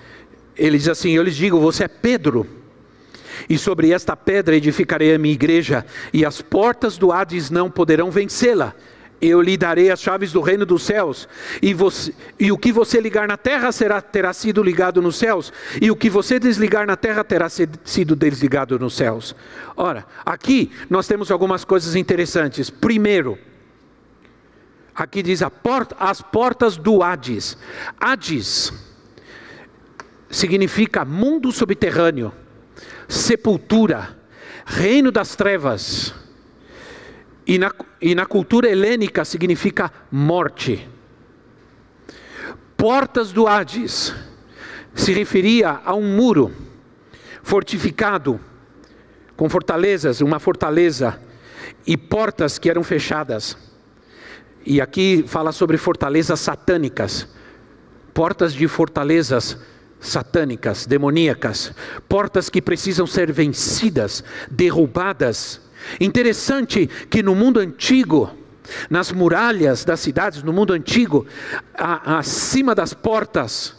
ele 0.61 0.79
diz 0.79 0.88
assim: 0.88 1.11
Eu 1.11 1.23
lhes 1.23 1.35
digo, 1.35 1.59
você 1.59 1.85
é 1.85 1.88
Pedro 1.88 2.47
e 3.49 3.59
sobre 3.59 3.93
esta 3.93 4.17
pedra 4.17 4.57
edificarei 4.57 5.14
a 5.14 5.19
minha 5.19 5.35
igreja, 5.35 5.85
e 6.12 6.25
as 6.25 6.40
portas 6.40 6.99
do 6.99 7.12
Hades 7.12 7.50
não 7.50 7.71
poderão 7.71 8.11
vencê-la. 8.11 8.75
Eu 9.21 9.43
lhe 9.43 9.57
darei 9.57 9.90
as 9.90 10.00
chaves 10.00 10.33
do 10.33 10.40
reino 10.40 10.64
dos 10.64 10.83
céus, 10.83 11.29
e, 11.61 11.75
você, 11.75 12.14
e 12.38 12.50
o 12.50 12.57
que 12.57 12.73
você 12.73 13.00
ligar 13.00 13.29
na 13.29 13.37
terra 13.37 13.71
será, 13.71 14.00
terá 14.00 14.33
sido 14.33 14.62
ligado 14.62 15.02
nos 15.02 15.17
céus, 15.17 15.52
e 15.81 15.90
o 15.90 15.97
que 15.97 16.09
você 16.09 16.38
desligar 16.38 16.87
na 16.87 16.97
terra 16.97 17.23
terá 17.23 17.49
sido 17.49 18.17
desligado 18.17 18.79
nos 18.79 18.95
céus. 18.95 19.35
Ora, 19.76 20.07
aqui 20.25 20.71
nós 20.88 21.07
temos 21.07 21.31
algumas 21.31 21.64
coisas 21.64 21.97
interessantes. 21.97 22.71
Primeiro, 22.71 23.37
aqui 24.95 25.23
diz 25.23 25.40
porta, 25.62 25.97
as 25.99 26.23
portas 26.23 26.79
do 26.79 27.02
Hades. 27.02 27.59
Hades 28.00 28.90
significa 30.31 31.05
mundo 31.05 31.51
subterrâneo 31.51 32.33
sepultura, 33.09 34.17
reino 34.65 35.11
das 35.11 35.35
trevas. 35.35 36.15
E 37.47 37.59
na, 37.59 37.73
e 38.01 38.15
na 38.15 38.25
cultura 38.25 38.71
helênica 38.71 39.25
significa 39.25 39.93
morte. 40.11 40.89
Portas 42.77 43.33
do 43.33 43.49
Hades 43.49 44.15
se 44.95 45.13
referia 45.13 45.81
a 45.85 45.95
um 45.95 46.17
muro 46.17 46.55
fortificado 47.43 48.41
com 49.37 49.49
fortalezas, 49.49 50.21
uma 50.21 50.39
fortaleza 50.39 51.21
e 51.87 51.97
portas 51.97 52.59
que 52.59 52.71
eram 52.71 52.85
fechadas. 52.85 53.57
E 54.65 54.81
aqui 54.81 55.25
fala 55.27 55.51
sobre 55.51 55.77
fortalezas 55.77 56.39
satânicas, 56.39 57.27
portas 58.15 58.53
de 58.53 58.69
fortalezas 58.69 59.45
satânicas, 59.45 59.80
demoníacas, 60.87 61.73
portas 62.09 62.49
que 62.49 62.62
precisam 62.62 63.07
ser 63.07 63.33
vencidas, 63.33 64.25
derrubadas. 64.50 65.61
Interessante 66.00 66.88
que 67.09 67.23
no 67.23 67.35
mundo 67.35 67.61
antigo, 67.61 68.30
nas 68.88 69.12
muralhas 69.12 69.85
das 69.85 70.00
cidades, 70.00 70.42
no 70.42 70.52
mundo 70.52 70.73
antigo, 70.73 71.26
a, 71.75 72.19
acima 72.19 72.75
das 72.75 72.95
portas 72.95 73.75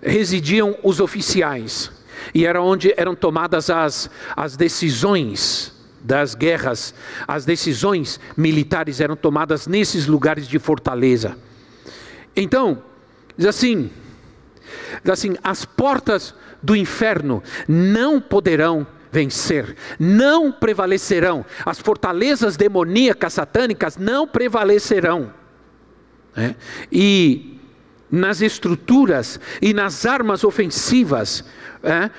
residiam 0.00 0.76
os 0.82 1.00
oficiais, 1.00 1.90
e 2.34 2.44
era 2.44 2.60
onde 2.60 2.92
eram 2.96 3.14
tomadas 3.14 3.70
as, 3.70 4.10
as 4.36 4.56
decisões 4.56 5.72
das 6.02 6.34
guerras, 6.34 6.94
as 7.26 7.44
decisões 7.44 8.18
militares 8.36 9.00
eram 9.00 9.14
tomadas 9.14 9.66
nesses 9.66 10.06
lugares 10.06 10.48
de 10.48 10.58
fortaleza. 10.58 11.36
Então, 12.34 12.82
diz 13.36 13.46
assim: 13.46 13.90
assim, 15.10 15.36
as 15.42 15.64
portas 15.64 16.34
do 16.62 16.76
inferno 16.76 17.42
não 17.68 18.20
poderão 18.20 18.86
vencer, 19.10 19.76
não 19.98 20.50
prevalecerão, 20.50 21.44
as 21.66 21.78
fortalezas 21.78 22.56
demoníacas, 22.56 23.34
satânicas 23.34 23.96
não 23.96 24.26
prevalecerão. 24.26 25.32
É? 26.34 26.54
E 26.90 27.60
nas 28.10 28.42
estruturas 28.42 29.40
e 29.60 29.72
nas 29.74 30.04
armas 30.06 30.44
ofensivas, 30.44 31.44
é, 31.82 32.10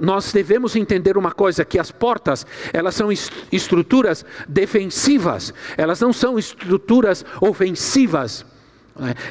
nós 0.00 0.32
devemos 0.32 0.76
entender 0.76 1.16
uma 1.16 1.32
coisa: 1.32 1.64
que 1.64 1.78
as 1.78 1.90
portas 1.90 2.46
elas 2.72 2.94
são 2.94 3.08
estruturas 3.50 4.24
defensivas, 4.48 5.54
elas 5.76 6.00
não 6.00 6.12
são 6.12 6.38
estruturas 6.38 7.24
ofensivas. 7.40 8.44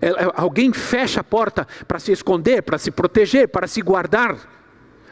É, 0.01 0.10
é, 0.10 0.32
alguém 0.36 0.74
fecha 0.74 1.22
a 1.22 1.24
porta 1.24 1.67
para 1.88 2.00
se 2.00 2.12
esconder, 2.12 2.62
para 2.62 2.77
se 2.77 2.91
proteger, 2.91 3.48
para 3.48 3.65
se 3.65 3.82
guardar, 3.82 4.38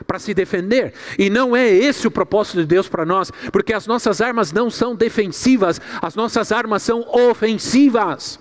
para 0.06 0.20
se 0.20 0.34
defender. 0.34 0.94
E 1.18 1.30
não 1.30 1.56
é 1.56 1.70
esse 1.70 2.06
o 2.06 2.12
propósito 2.12 2.58
de 2.58 2.66
Deus 2.66 2.90
para 2.90 3.06
nós, 3.06 3.32
porque 3.52 3.74
as 3.74 3.88
nossas 3.88 4.20
armas 4.20 4.52
não 4.52 4.70
são 4.70 4.96
defensivas, 4.96 5.80
as 6.02 6.16
nossas 6.16 6.52
armas 6.52 6.84
são 6.84 7.02
ofensivas. 7.02 8.40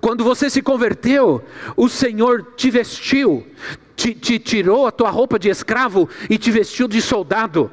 Quando 0.00 0.24
você 0.24 0.48
se 0.48 0.62
converteu, 0.62 1.44
o 1.76 1.86
Senhor 1.86 2.54
te 2.56 2.70
vestiu, 2.70 3.46
te, 3.94 4.14
te 4.14 4.38
tirou 4.38 4.86
a 4.86 4.90
tua 4.90 5.10
roupa 5.10 5.38
de 5.38 5.50
escravo 5.50 6.08
e 6.30 6.38
te 6.38 6.50
vestiu 6.50 6.88
de 6.88 7.02
soldado. 7.02 7.70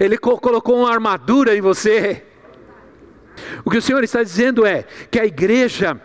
Ele 0.00 0.18
colocou 0.18 0.80
uma 0.80 0.92
armadura 0.92 1.56
em 1.56 1.60
você. 1.60 2.24
O 3.64 3.70
que 3.70 3.78
o 3.78 3.82
Senhor 3.82 4.02
está 4.04 4.22
dizendo 4.22 4.66
é 4.66 4.84
que 5.10 5.18
a 5.18 5.24
igreja 5.24 6.00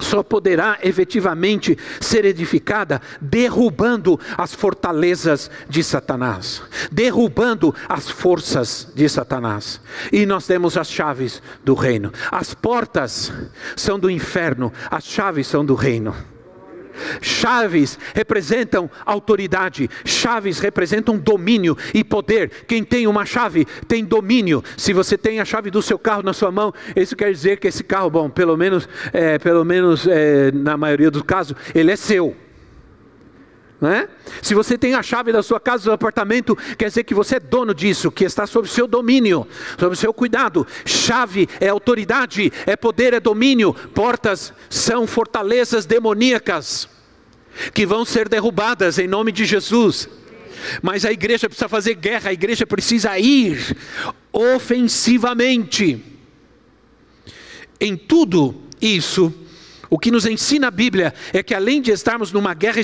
só 0.00 0.22
poderá 0.22 0.78
efetivamente 0.82 1.76
ser 2.00 2.24
edificada 2.24 3.00
derrubando 3.20 4.18
as 4.36 4.54
fortalezas 4.54 5.50
de 5.68 5.84
Satanás, 5.84 6.62
derrubando 6.90 7.74
as 7.88 8.10
forças 8.10 8.88
de 8.94 9.08
Satanás. 9.08 9.80
E 10.10 10.24
nós 10.26 10.46
temos 10.46 10.76
as 10.76 10.90
chaves 10.90 11.42
do 11.64 11.74
reino. 11.74 12.12
As 12.30 12.54
portas 12.54 13.32
são 13.76 13.98
do 13.98 14.10
inferno, 14.10 14.72
as 14.90 15.04
chaves 15.04 15.46
são 15.46 15.64
do 15.64 15.74
reino. 15.74 16.14
Chaves 17.20 17.98
representam 18.14 18.90
autoridade, 19.04 19.88
chaves 20.04 20.58
representam 20.58 21.16
domínio 21.16 21.76
e 21.94 22.02
poder. 22.02 22.50
Quem 22.66 22.82
tem 22.82 23.06
uma 23.06 23.24
chave 23.24 23.66
tem 23.86 24.04
domínio. 24.04 24.62
Se 24.76 24.92
você 24.92 25.16
tem 25.16 25.40
a 25.40 25.44
chave 25.44 25.70
do 25.70 25.82
seu 25.82 25.98
carro 25.98 26.22
na 26.22 26.32
sua 26.32 26.50
mão, 26.50 26.72
isso 26.94 27.16
quer 27.16 27.32
dizer 27.32 27.58
que 27.58 27.68
esse 27.68 27.84
carro, 27.84 28.10
bom, 28.10 28.28
pelo 28.28 28.56
menos, 28.56 28.88
é, 29.12 29.38
pelo 29.38 29.64
menos 29.64 30.06
é, 30.06 30.50
na 30.52 30.76
maioria 30.76 31.10
dos 31.10 31.22
casos, 31.22 31.56
ele 31.74 31.90
é 31.90 31.96
seu. 31.96 32.36
É? 33.82 34.08
Se 34.42 34.54
você 34.54 34.76
tem 34.76 34.94
a 34.94 35.02
chave 35.02 35.32
da 35.32 35.42
sua 35.42 35.58
casa, 35.58 35.78
do 35.78 35.84
seu 35.84 35.92
apartamento, 35.94 36.54
quer 36.76 36.88
dizer 36.88 37.02
que 37.02 37.14
você 37.14 37.36
é 37.36 37.40
dono 37.40 37.74
disso, 37.74 38.10
que 38.10 38.24
está 38.24 38.46
sob 38.46 38.68
seu 38.68 38.86
domínio, 38.86 39.46
sob 39.78 39.96
seu 39.96 40.12
cuidado. 40.12 40.66
Chave 40.84 41.48
é 41.58 41.68
autoridade, 41.68 42.52
é 42.66 42.76
poder, 42.76 43.14
é 43.14 43.20
domínio. 43.20 43.72
Portas 43.72 44.52
são 44.68 45.06
fortalezas 45.06 45.86
demoníacas 45.86 46.90
que 47.72 47.86
vão 47.86 48.04
ser 48.04 48.28
derrubadas 48.28 48.98
em 48.98 49.08
nome 49.08 49.32
de 49.32 49.46
Jesus. 49.46 50.08
Mas 50.82 51.06
a 51.06 51.12
igreja 51.12 51.48
precisa 51.48 51.68
fazer 51.68 51.94
guerra, 51.94 52.30
a 52.30 52.34
igreja 52.34 52.66
precisa 52.66 53.18
ir 53.18 53.76
ofensivamente. 54.30 56.04
Em 57.80 57.96
tudo 57.96 58.54
isso, 58.80 59.32
o 59.90 59.98
que 59.98 60.12
nos 60.12 60.24
ensina 60.24 60.68
a 60.68 60.70
Bíblia 60.70 61.12
é 61.32 61.42
que 61.42 61.52
além 61.52 61.82
de 61.82 61.90
estarmos 61.90 62.30
numa 62.30 62.54
guerra 62.54 62.80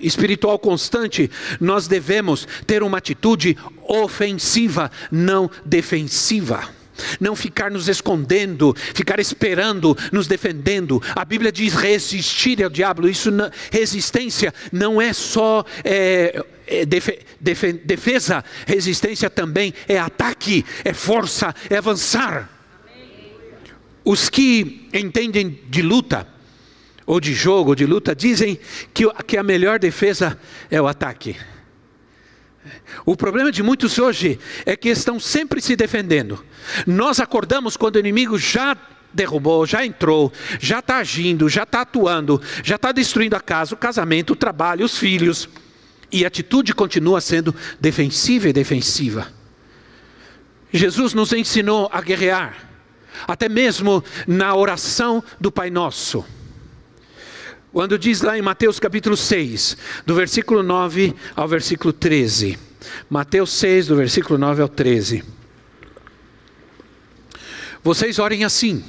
espiritual 0.00 0.58
constante, 0.60 1.28
nós 1.60 1.88
devemos 1.88 2.46
ter 2.64 2.84
uma 2.84 2.98
atitude 2.98 3.58
ofensiva, 3.82 4.90
não 5.10 5.50
defensiva. 5.64 6.76
Não 7.20 7.36
ficar 7.36 7.70
nos 7.70 7.88
escondendo, 7.88 8.74
ficar 8.94 9.20
esperando, 9.20 9.94
nos 10.10 10.26
defendendo. 10.26 11.02
A 11.14 11.26
Bíblia 11.26 11.52
diz 11.52 11.74
resistir 11.74 12.62
ao 12.62 12.70
diabo. 12.70 13.06
Isso 13.06 13.30
resistência 13.70 14.54
não 14.72 14.98
é 14.98 15.12
só 15.12 15.62
é, 15.84 16.42
é 16.66 16.86
defe, 16.86 17.18
defe, 17.38 17.72
defesa, 17.74 18.42
resistência 18.66 19.28
também 19.28 19.74
é 19.86 19.98
ataque, 19.98 20.64
é 20.84 20.94
força, 20.94 21.54
é 21.68 21.76
avançar. 21.76 22.48
Os 24.02 24.30
que 24.30 24.88
entendem 24.94 25.60
de 25.68 25.82
luta, 25.82 26.26
ou 27.06 27.20
de 27.20 27.32
jogo, 27.32 27.70
ou 27.70 27.74
de 27.74 27.86
luta, 27.86 28.14
dizem 28.14 28.58
que, 28.92 29.08
que 29.22 29.36
a 29.36 29.42
melhor 29.42 29.78
defesa 29.78 30.38
é 30.70 30.82
o 30.82 30.88
ataque. 30.88 31.36
O 33.04 33.16
problema 33.16 33.52
de 33.52 33.62
muitos 33.62 33.98
hoje 33.98 34.38
é 34.64 34.76
que 34.76 34.88
estão 34.88 35.20
sempre 35.20 35.60
se 35.62 35.76
defendendo. 35.76 36.44
Nós 36.86 37.20
acordamos 37.20 37.76
quando 37.76 37.96
o 37.96 38.00
inimigo 38.00 38.36
já 38.36 38.76
derrubou, 39.12 39.64
já 39.64 39.86
entrou, 39.86 40.32
já 40.60 40.80
está 40.80 40.98
agindo, 40.98 41.48
já 41.48 41.62
está 41.62 41.82
atuando, 41.82 42.42
já 42.62 42.74
está 42.76 42.92
destruindo 42.92 43.36
a 43.36 43.40
casa, 43.40 43.74
o 43.74 43.78
casamento, 43.78 44.32
o 44.32 44.36
trabalho, 44.36 44.84
os 44.84 44.98
filhos. 44.98 45.48
E 46.10 46.24
a 46.24 46.28
atitude 46.28 46.74
continua 46.74 47.20
sendo 47.20 47.54
defensiva 47.80 48.48
e 48.48 48.52
defensiva. 48.52 49.28
Jesus 50.72 51.14
nos 51.14 51.32
ensinou 51.32 51.88
a 51.92 52.00
guerrear, 52.00 52.68
até 53.26 53.48
mesmo 53.48 54.04
na 54.26 54.54
oração 54.54 55.22
do 55.40 55.50
Pai 55.50 55.70
Nosso. 55.70 56.24
Quando 57.72 57.98
diz 57.98 58.22
lá 58.22 58.38
em 58.38 58.42
Mateus 58.42 58.78
capítulo 58.78 59.16
6, 59.16 59.76
do 60.06 60.14
versículo 60.14 60.62
9 60.62 61.14
ao 61.34 61.46
versículo 61.46 61.92
13. 61.92 62.58
Mateus 63.10 63.52
6, 63.52 63.88
do 63.88 63.96
versículo 63.96 64.38
9 64.38 64.62
ao 64.62 64.68
13. 64.68 65.22
Vocês 67.82 68.18
orem 68.18 68.44
assim: 68.44 68.84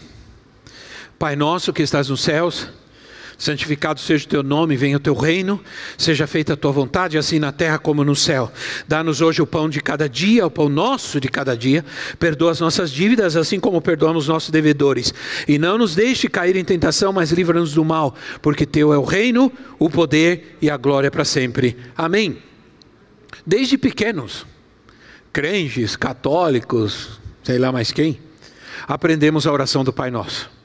Pai 1.19 1.35
nosso 1.35 1.73
que 1.73 1.81
estás 1.81 2.09
nos 2.09 2.21
céus, 2.21 2.69
Santificado 3.37 3.99
seja 3.99 4.25
o 4.25 4.27
teu 4.27 4.41
nome, 4.41 4.75
venha 4.75 4.97
o 4.97 4.99
teu 4.99 5.13
reino, 5.13 5.61
seja 5.95 6.25
feita 6.25 6.53
a 6.53 6.57
tua 6.57 6.71
vontade, 6.71 7.19
assim 7.19 7.37
na 7.37 7.51
terra 7.51 7.77
como 7.77 8.03
no 8.03 8.15
céu. 8.15 8.51
Dá-nos 8.87 9.21
hoje 9.21 9.43
o 9.43 9.45
pão 9.45 9.69
de 9.69 9.79
cada 9.79 10.09
dia, 10.09 10.47
o 10.47 10.49
pão 10.49 10.67
nosso 10.67 11.19
de 11.19 11.27
cada 11.27 11.55
dia. 11.55 11.85
Perdoa 12.17 12.51
as 12.51 12.59
nossas 12.59 12.91
dívidas, 12.91 13.35
assim 13.35 13.59
como 13.59 13.79
perdoamos 13.79 14.27
nossos 14.27 14.49
devedores. 14.49 15.13
E 15.47 15.59
não 15.59 15.77
nos 15.77 15.93
deixe 15.93 16.27
cair 16.27 16.55
em 16.55 16.65
tentação, 16.65 17.13
mas 17.13 17.31
livra-nos 17.31 17.73
do 17.73 17.85
mal, 17.85 18.15
porque 18.41 18.65
teu 18.65 18.91
é 18.91 18.97
o 18.97 19.03
reino, 19.03 19.51
o 19.77 19.87
poder 19.87 20.57
e 20.59 20.67
a 20.67 20.75
glória 20.75 21.11
para 21.11 21.23
sempre. 21.23 21.77
Amém. 21.95 22.37
Desde 23.45 23.77
pequenos, 23.77 24.47
crentes, 25.31 25.95
católicos, 25.95 27.19
sei 27.43 27.59
lá 27.59 27.71
mais 27.71 27.91
quem, 27.91 28.19
aprendemos 28.87 29.45
a 29.45 29.51
oração 29.51 29.83
do 29.83 29.93
Pai 29.93 30.09
Nosso. 30.09 30.56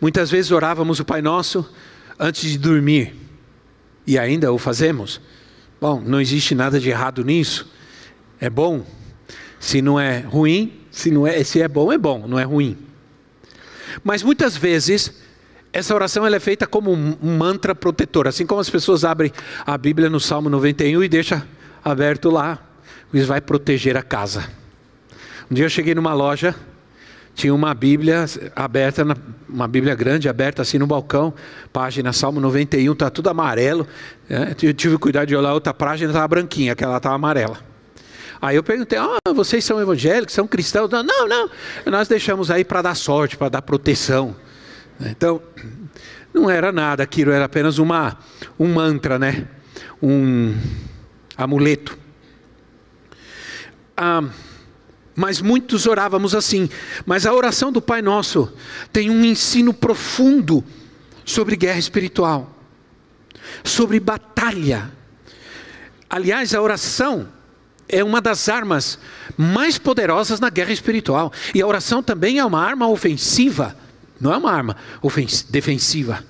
Muitas 0.00 0.30
vezes 0.30 0.50
orávamos 0.50 1.00
o 1.00 1.04
Pai 1.04 1.22
Nosso 1.22 1.68
antes 2.18 2.50
de 2.50 2.58
dormir, 2.58 3.14
e 4.06 4.18
ainda 4.18 4.52
o 4.52 4.58
fazemos. 4.58 5.20
Bom, 5.80 6.00
não 6.00 6.20
existe 6.20 6.54
nada 6.54 6.78
de 6.78 6.90
errado 6.90 7.24
nisso. 7.24 7.70
É 8.40 8.48
bom. 8.48 8.84
Se 9.58 9.80
não 9.80 9.98
é 9.98 10.20
ruim, 10.20 10.80
se 10.90 11.10
não 11.10 11.26
é, 11.26 11.42
se 11.42 11.60
é 11.60 11.68
bom, 11.68 11.92
é 11.92 11.98
bom, 11.98 12.26
não 12.26 12.38
é 12.38 12.44
ruim. 12.44 12.76
Mas 14.02 14.22
muitas 14.22 14.56
vezes 14.56 15.12
essa 15.72 15.94
oração 15.94 16.24
ela 16.24 16.36
é 16.36 16.40
feita 16.40 16.66
como 16.66 16.92
um 16.92 17.36
mantra 17.36 17.74
protetor, 17.74 18.28
assim 18.28 18.46
como 18.46 18.60
as 18.60 18.70
pessoas 18.70 19.04
abrem 19.04 19.32
a 19.66 19.76
Bíblia 19.76 20.08
no 20.08 20.20
Salmo 20.20 20.48
91 20.48 21.02
e 21.02 21.08
deixa 21.08 21.46
aberto 21.84 22.30
lá, 22.30 22.62
isso 23.12 23.26
vai 23.26 23.40
proteger 23.40 23.96
a 23.96 24.02
casa. 24.02 24.48
Um 25.50 25.54
dia 25.54 25.64
eu 25.64 25.70
cheguei 25.70 25.94
numa 25.94 26.14
loja 26.14 26.54
tinha 27.34 27.54
uma 27.54 27.74
Bíblia 27.74 28.24
aberta, 28.54 29.04
uma 29.48 29.66
Bíblia 29.66 29.94
grande 29.94 30.28
aberta 30.28 30.62
assim 30.62 30.78
no 30.78 30.86
balcão, 30.86 31.34
página 31.72 32.12
Salmo 32.12 32.40
91, 32.40 32.92
está 32.92 33.10
tudo 33.10 33.28
amarelo. 33.28 33.86
Né? 34.28 34.54
Eu 34.62 34.72
tive 34.72 34.96
cuidado 34.98 35.26
de 35.26 35.36
olhar 35.36 35.52
outra 35.52 35.74
página, 35.74 36.10
estava 36.10 36.28
branquinha, 36.28 36.72
aquela 36.72 36.96
estava 36.96 37.14
amarela. 37.14 37.58
Aí 38.40 38.56
eu 38.56 38.62
perguntei: 38.62 38.98
ah, 38.98 39.18
vocês 39.34 39.64
são 39.64 39.80
evangélicos, 39.80 40.34
são 40.34 40.46
cristãos? 40.46 40.90
Não, 40.90 41.02
não, 41.02 41.28
não. 41.28 41.50
nós 41.86 42.08
deixamos 42.08 42.50
aí 42.50 42.64
para 42.64 42.82
dar 42.82 42.94
sorte, 42.94 43.36
para 43.36 43.48
dar 43.48 43.62
proteção. 43.62 44.36
Então, 45.00 45.42
não 46.32 46.48
era 46.48 46.70
nada, 46.70 47.02
aquilo 47.02 47.32
era 47.32 47.46
apenas 47.46 47.78
uma, 47.78 48.16
um 48.58 48.72
mantra, 48.72 49.18
né? 49.18 49.48
um 50.04 50.54
amuleto. 51.36 51.98
Ah, 53.96 54.22
mas 55.14 55.40
muitos 55.40 55.86
orávamos 55.86 56.34
assim. 56.34 56.68
Mas 57.06 57.26
a 57.26 57.32
oração 57.32 57.70
do 57.70 57.80
Pai 57.80 58.02
Nosso 58.02 58.52
tem 58.92 59.10
um 59.10 59.24
ensino 59.24 59.72
profundo 59.72 60.64
sobre 61.24 61.56
guerra 61.56 61.78
espiritual, 61.78 62.54
sobre 63.62 64.00
batalha. 64.00 64.90
Aliás, 66.08 66.54
a 66.54 66.60
oração 66.60 67.28
é 67.88 68.02
uma 68.02 68.20
das 68.20 68.48
armas 68.48 68.98
mais 69.36 69.78
poderosas 69.78 70.40
na 70.40 70.50
guerra 70.50 70.72
espiritual. 70.72 71.32
E 71.54 71.62
a 71.62 71.66
oração 71.66 72.02
também 72.02 72.38
é 72.38 72.44
uma 72.44 72.60
arma 72.60 72.88
ofensiva, 72.88 73.76
não 74.20 74.32
é 74.32 74.36
uma 74.36 74.52
arma 74.52 74.76
defensiva. 75.50 76.24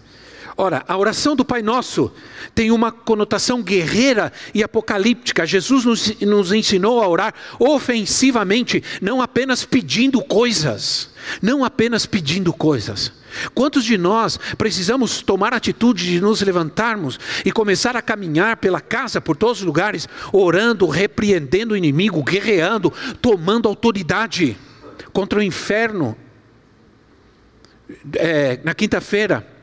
Ora, 0.57 0.85
a 0.87 0.97
oração 0.97 1.35
do 1.35 1.45
Pai 1.45 1.63
Nosso 1.63 2.13
tem 2.55 2.71
uma 2.71 2.93
conotação 2.93 3.61
guerreira 3.61 4.33
e 4.55 4.63
apocalíptica. 4.63 5.45
Jesus 5.45 5.85
nos, 5.85 6.21
nos, 6.21 6.53
ensinou 6.53 7.03
a 7.03 7.09
orar 7.09 7.35
ofensivamente, 7.59 8.83
não 9.03 9.21
apenas 9.21 9.65
pedindo 9.65 10.23
coisas. 10.23 11.11
Não 11.43 11.65
apenas 11.65 12.07
pedindo 12.07 12.53
coisas. 12.53 13.11
Quantos 13.53 13.85
de 13.85 13.99
nós 13.99 14.39
precisamos 14.57 15.23
tomar 15.23 15.53
atitude 15.53 16.05
de 16.05 16.21
nos 16.21 16.41
levantarmos 16.41 17.19
e 17.45 17.51
começar 17.51 17.97
a 17.97 18.03
caminhar 18.03 18.59
pela 18.59 18.81
casa, 18.81 19.21
por 19.21 19.37
todos 19.37 19.59
os 19.59 19.67
lugares, 19.67 20.07
orando, 20.33 20.87
repreendendo 20.87 21.75
o 21.75 21.77
inimigo, 21.77 22.23
guerreando, 22.23 22.93
tomando 23.21 23.69
autoridade 23.69 24.57
contra 25.13 25.41
o 25.41 25.43
inferno? 25.43 26.17
É, 28.15 28.61
na 28.63 28.75
quinta-feira, 28.75 29.54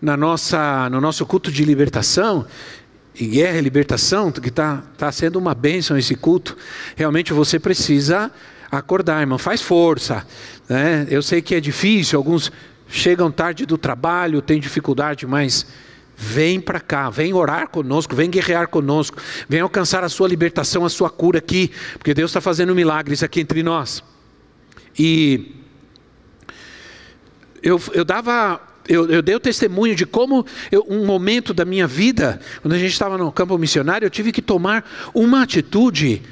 na 0.00 0.16
nossa, 0.16 0.88
no 0.90 1.00
nosso 1.00 1.26
culto 1.26 1.50
de 1.50 1.64
libertação, 1.64 2.46
e 3.20 3.26
guerra 3.26 3.58
e 3.58 3.60
libertação, 3.60 4.30
que 4.30 4.48
está 4.48 4.82
tá 4.96 5.10
sendo 5.10 5.38
uma 5.38 5.54
bênção 5.54 5.98
esse 5.98 6.14
culto, 6.14 6.56
realmente 6.94 7.32
você 7.32 7.58
precisa 7.58 8.30
acordar, 8.70 9.20
irmão, 9.20 9.38
faz 9.38 9.60
força. 9.60 10.24
Né? 10.68 11.06
Eu 11.10 11.22
sei 11.22 11.42
que 11.42 11.54
é 11.54 11.60
difícil, 11.60 12.16
alguns 12.16 12.52
chegam 12.88 13.30
tarde 13.30 13.66
do 13.66 13.76
trabalho, 13.76 14.40
têm 14.40 14.60
dificuldade, 14.60 15.26
mas 15.26 15.66
vem 16.16 16.60
para 16.60 16.80
cá, 16.80 17.10
vem 17.10 17.32
orar 17.32 17.68
conosco, 17.68 18.14
vem 18.14 18.30
guerrear 18.30 18.68
conosco, 18.68 19.18
vem 19.48 19.60
alcançar 19.60 20.04
a 20.04 20.08
sua 20.08 20.28
libertação, 20.28 20.84
a 20.84 20.88
sua 20.88 21.10
cura 21.10 21.38
aqui, 21.38 21.72
porque 21.94 22.14
Deus 22.14 22.30
está 22.30 22.40
fazendo 22.40 22.74
milagres 22.74 23.22
aqui 23.22 23.40
entre 23.40 23.62
nós. 23.62 24.02
E 24.98 25.54
eu, 27.62 27.80
eu 27.92 28.04
dava 28.04 28.60
eu, 28.88 29.08
eu, 29.08 29.22
dei 29.22 29.34
o 29.34 29.40
testemunho 29.40 29.94
de 29.94 30.06
como 30.06 30.46
eu, 30.72 30.84
um 30.88 31.04
momento 31.04 31.52
da 31.52 31.64
minha 31.64 31.86
vida, 31.86 32.40
quando 32.62 32.74
a 32.74 32.78
gente 32.78 32.92
estava 32.92 33.18
no 33.18 33.30
campo 33.30 33.56
missionário, 33.58 34.06
eu 34.06 34.10
tive 34.10 34.32
que 34.32 34.40
tomar 34.40 34.88
uma 35.14 35.42
atitude 35.42 36.22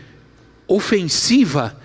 ofensiva 0.66 1.78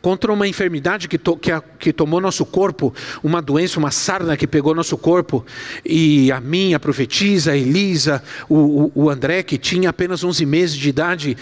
contra 0.00 0.32
uma 0.32 0.46
enfermidade 0.46 1.08
que, 1.08 1.18
to, 1.18 1.36
que, 1.36 1.50
a, 1.50 1.60
que 1.60 1.92
tomou 1.92 2.20
nosso 2.20 2.46
corpo, 2.46 2.94
uma 3.22 3.42
doença, 3.42 3.78
uma 3.78 3.90
sarna 3.90 4.36
que 4.36 4.46
pegou 4.46 4.74
nosso 4.74 4.96
corpo, 4.96 5.44
e 5.84 6.30
a 6.30 6.40
minha 6.40 6.76
a 6.76 6.80
profetisa, 6.80 7.52
a 7.52 7.56
Elisa, 7.56 8.22
o, 8.48 8.54
o, 8.54 8.92
o 8.94 9.10
André, 9.10 9.42
que 9.42 9.58
tinha 9.58 9.90
apenas 9.90 10.22
11 10.22 10.46
meses 10.46 10.76
de 10.76 10.88
idade, 10.88 11.36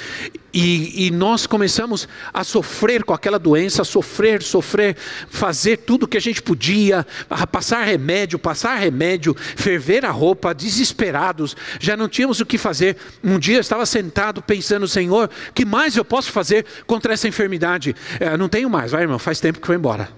e, 0.58 1.06
e, 1.06 1.10
nós 1.10 1.46
começamos 1.46 2.08
a 2.32 2.42
sofrer 2.42 3.04
com 3.04 3.12
aquela 3.12 3.38
doença, 3.38 3.84
sofrer, 3.84 4.42
sofrer, 4.42 4.96
fazer 5.28 5.76
tudo 5.76 6.04
o 6.04 6.08
que 6.08 6.16
a 6.16 6.20
gente 6.20 6.40
podia, 6.40 7.06
passar 7.52 7.84
remédio, 7.84 8.38
passar 8.38 8.74
remédio, 8.76 9.36
ferver 9.36 10.06
a 10.06 10.10
roupa, 10.10 10.54
desesperados, 10.54 11.54
já 11.78 11.94
não 11.94 12.08
tínhamos 12.08 12.40
o 12.40 12.46
que 12.46 12.56
fazer. 12.56 12.96
Um 13.22 13.38
dia 13.38 13.56
eu 13.56 13.60
estava 13.60 13.84
sentado 13.84 14.40
pensando, 14.40 14.88
Senhor, 14.88 15.28
que 15.52 15.66
mais 15.66 15.94
eu 15.94 16.06
posso 16.06 16.32
fazer 16.32 16.64
contra 16.86 17.12
essa 17.12 17.28
enfermidade? 17.28 17.94
É, 18.18 18.34
não 18.38 18.48
tenho 18.48 18.70
mais, 18.70 18.92
vai 18.92 19.02
irmão, 19.02 19.18
faz 19.18 19.38
tempo 19.38 19.60
que 19.60 19.66
foi 19.66 19.76
embora. 19.76 20.08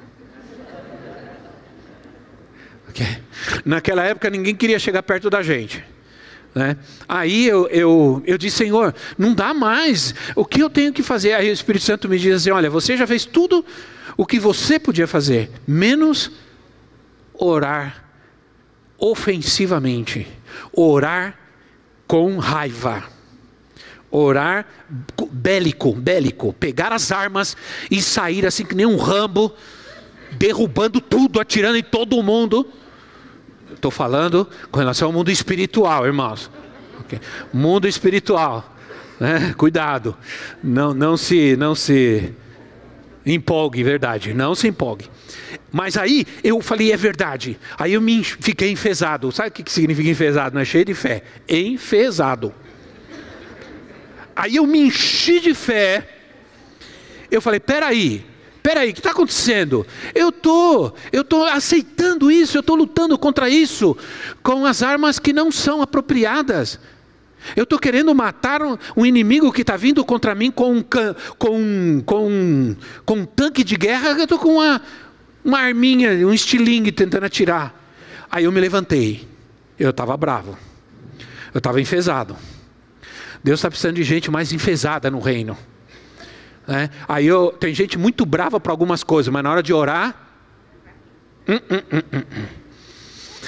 Okay. 2.90 3.18
Naquela 3.64 4.04
época 4.04 4.30
ninguém 4.30 4.54
queria 4.54 4.78
chegar 4.78 5.02
perto 5.02 5.28
da 5.28 5.42
gente. 5.42 5.84
Né? 6.54 6.76
Aí 7.08 7.46
eu, 7.46 7.68
eu, 7.68 8.22
eu 8.26 8.38
disse, 8.38 8.58
Senhor, 8.58 8.94
não 9.16 9.34
dá 9.34 9.52
mais, 9.52 10.14
o 10.34 10.44
que 10.44 10.62
eu 10.62 10.70
tenho 10.70 10.92
que 10.92 11.02
fazer? 11.02 11.34
Aí 11.34 11.50
o 11.50 11.52
Espírito 11.52 11.84
Santo 11.84 12.08
me 12.08 12.18
diz 12.18 12.34
assim: 12.34 12.50
Olha, 12.50 12.70
você 12.70 12.96
já 12.96 13.06
fez 13.06 13.24
tudo 13.24 13.64
o 14.16 14.26
que 14.26 14.40
você 14.40 14.78
podia 14.78 15.06
fazer, 15.06 15.50
menos 15.66 16.30
orar 17.34 18.04
ofensivamente, 18.98 20.26
orar 20.72 21.38
com 22.06 22.38
raiva, 22.38 23.04
orar 24.10 24.66
bélico, 25.30 25.92
bélico, 25.92 26.52
pegar 26.52 26.92
as 26.92 27.12
armas 27.12 27.56
e 27.90 28.02
sair 28.02 28.44
assim 28.44 28.64
que 28.64 28.74
nem 28.74 28.86
um 28.86 28.96
rambo, 28.96 29.54
derrubando 30.32 31.00
tudo, 31.00 31.40
atirando 31.40 31.76
em 31.76 31.82
todo 31.82 32.22
mundo. 32.22 32.68
Estou 33.74 33.90
falando 33.90 34.48
com 34.70 34.78
relação 34.78 35.08
ao 35.08 35.12
mundo 35.12 35.30
espiritual, 35.30 36.06
irmãos. 36.06 36.50
Okay. 37.00 37.20
Mundo 37.52 37.86
espiritual. 37.86 38.74
Né? 39.20 39.54
Cuidado. 39.56 40.16
Não, 40.62 40.94
não 40.94 41.16
se, 41.16 41.56
não 41.56 41.74
se 41.74 42.32
empolgue, 43.24 43.82
verdade. 43.82 44.34
Não 44.34 44.54
se 44.54 44.68
empolgue. 44.68 45.08
Mas 45.70 45.96
aí 45.96 46.26
eu 46.42 46.60
falei, 46.60 46.92
é 46.92 46.96
verdade. 46.96 47.58
Aí 47.78 47.92
eu 47.92 48.00
me 48.00 48.22
fiquei 48.24 48.70
enfesado. 48.70 49.30
Sabe 49.32 49.48
o 49.48 49.52
que 49.52 49.70
significa 49.70 50.08
enfesado? 50.08 50.54
Não 50.54 50.62
é 50.62 50.64
cheio 50.64 50.84
de 50.84 50.94
fé. 50.94 51.22
Enfesado. 51.48 52.54
Aí 54.34 54.56
eu 54.56 54.66
me 54.66 54.78
enchi 54.80 55.40
de 55.40 55.54
fé. 55.54 56.08
Eu 57.30 57.42
falei, 57.42 57.60
peraí, 57.60 58.24
Peraí, 58.62 58.90
o 58.90 58.92
que 58.92 59.00
está 59.00 59.10
acontecendo? 59.10 59.86
Eu 60.14 60.30
tô, 60.32 60.92
eu 61.12 61.24
tô 61.24 61.44
aceitando 61.44 62.30
isso, 62.30 62.56
eu 62.56 62.60
estou 62.60 62.76
lutando 62.76 63.16
contra 63.18 63.48
isso 63.48 63.96
com 64.42 64.66
as 64.66 64.82
armas 64.82 65.18
que 65.18 65.32
não 65.32 65.50
são 65.50 65.80
apropriadas. 65.80 66.78
Eu 67.56 67.64
estou 67.64 67.78
querendo 67.78 68.14
matar 68.14 68.62
um, 68.62 68.76
um 68.96 69.06
inimigo 69.06 69.52
que 69.52 69.62
está 69.62 69.76
vindo 69.76 70.04
contra 70.04 70.34
mim 70.34 70.50
com 70.50 70.74
um, 70.74 70.82
com, 70.82 72.02
com, 72.04 72.76
com 73.04 73.14
um 73.14 73.24
tanque 73.24 73.62
de 73.62 73.76
guerra. 73.76 74.10
Eu 74.10 74.24
estou 74.24 74.38
com 74.38 74.54
uma, 74.54 74.82
uma 75.44 75.60
arminha, 75.60 76.10
um 76.26 76.32
estilingue 76.32 76.92
tentando 76.92 77.24
atirar. 77.24 77.74
Aí 78.30 78.44
eu 78.44 78.52
me 78.52 78.60
levantei. 78.60 79.26
Eu 79.78 79.90
estava 79.90 80.16
bravo. 80.16 80.58
Eu 81.54 81.58
estava 81.58 81.80
enfesado. 81.80 82.36
Deus 83.42 83.60
está 83.60 83.70
precisando 83.70 83.96
de 83.96 84.02
gente 84.02 84.30
mais 84.30 84.52
enfesada 84.52 85.10
no 85.10 85.20
reino. 85.20 85.56
Né? 86.68 86.90
Aí 87.08 87.26
eu, 87.26 87.50
tem 87.58 87.74
gente 87.74 87.96
muito 87.96 88.26
brava 88.26 88.60
para 88.60 88.70
algumas 88.70 89.02
coisas, 89.02 89.32
mas 89.32 89.42
na 89.42 89.50
hora 89.50 89.62
de 89.62 89.72
orar. 89.72 90.14
Hum, 91.48 91.58
hum, 91.70 91.82
hum, 91.90 92.02
hum, 92.12 92.22
hum. 92.30 92.44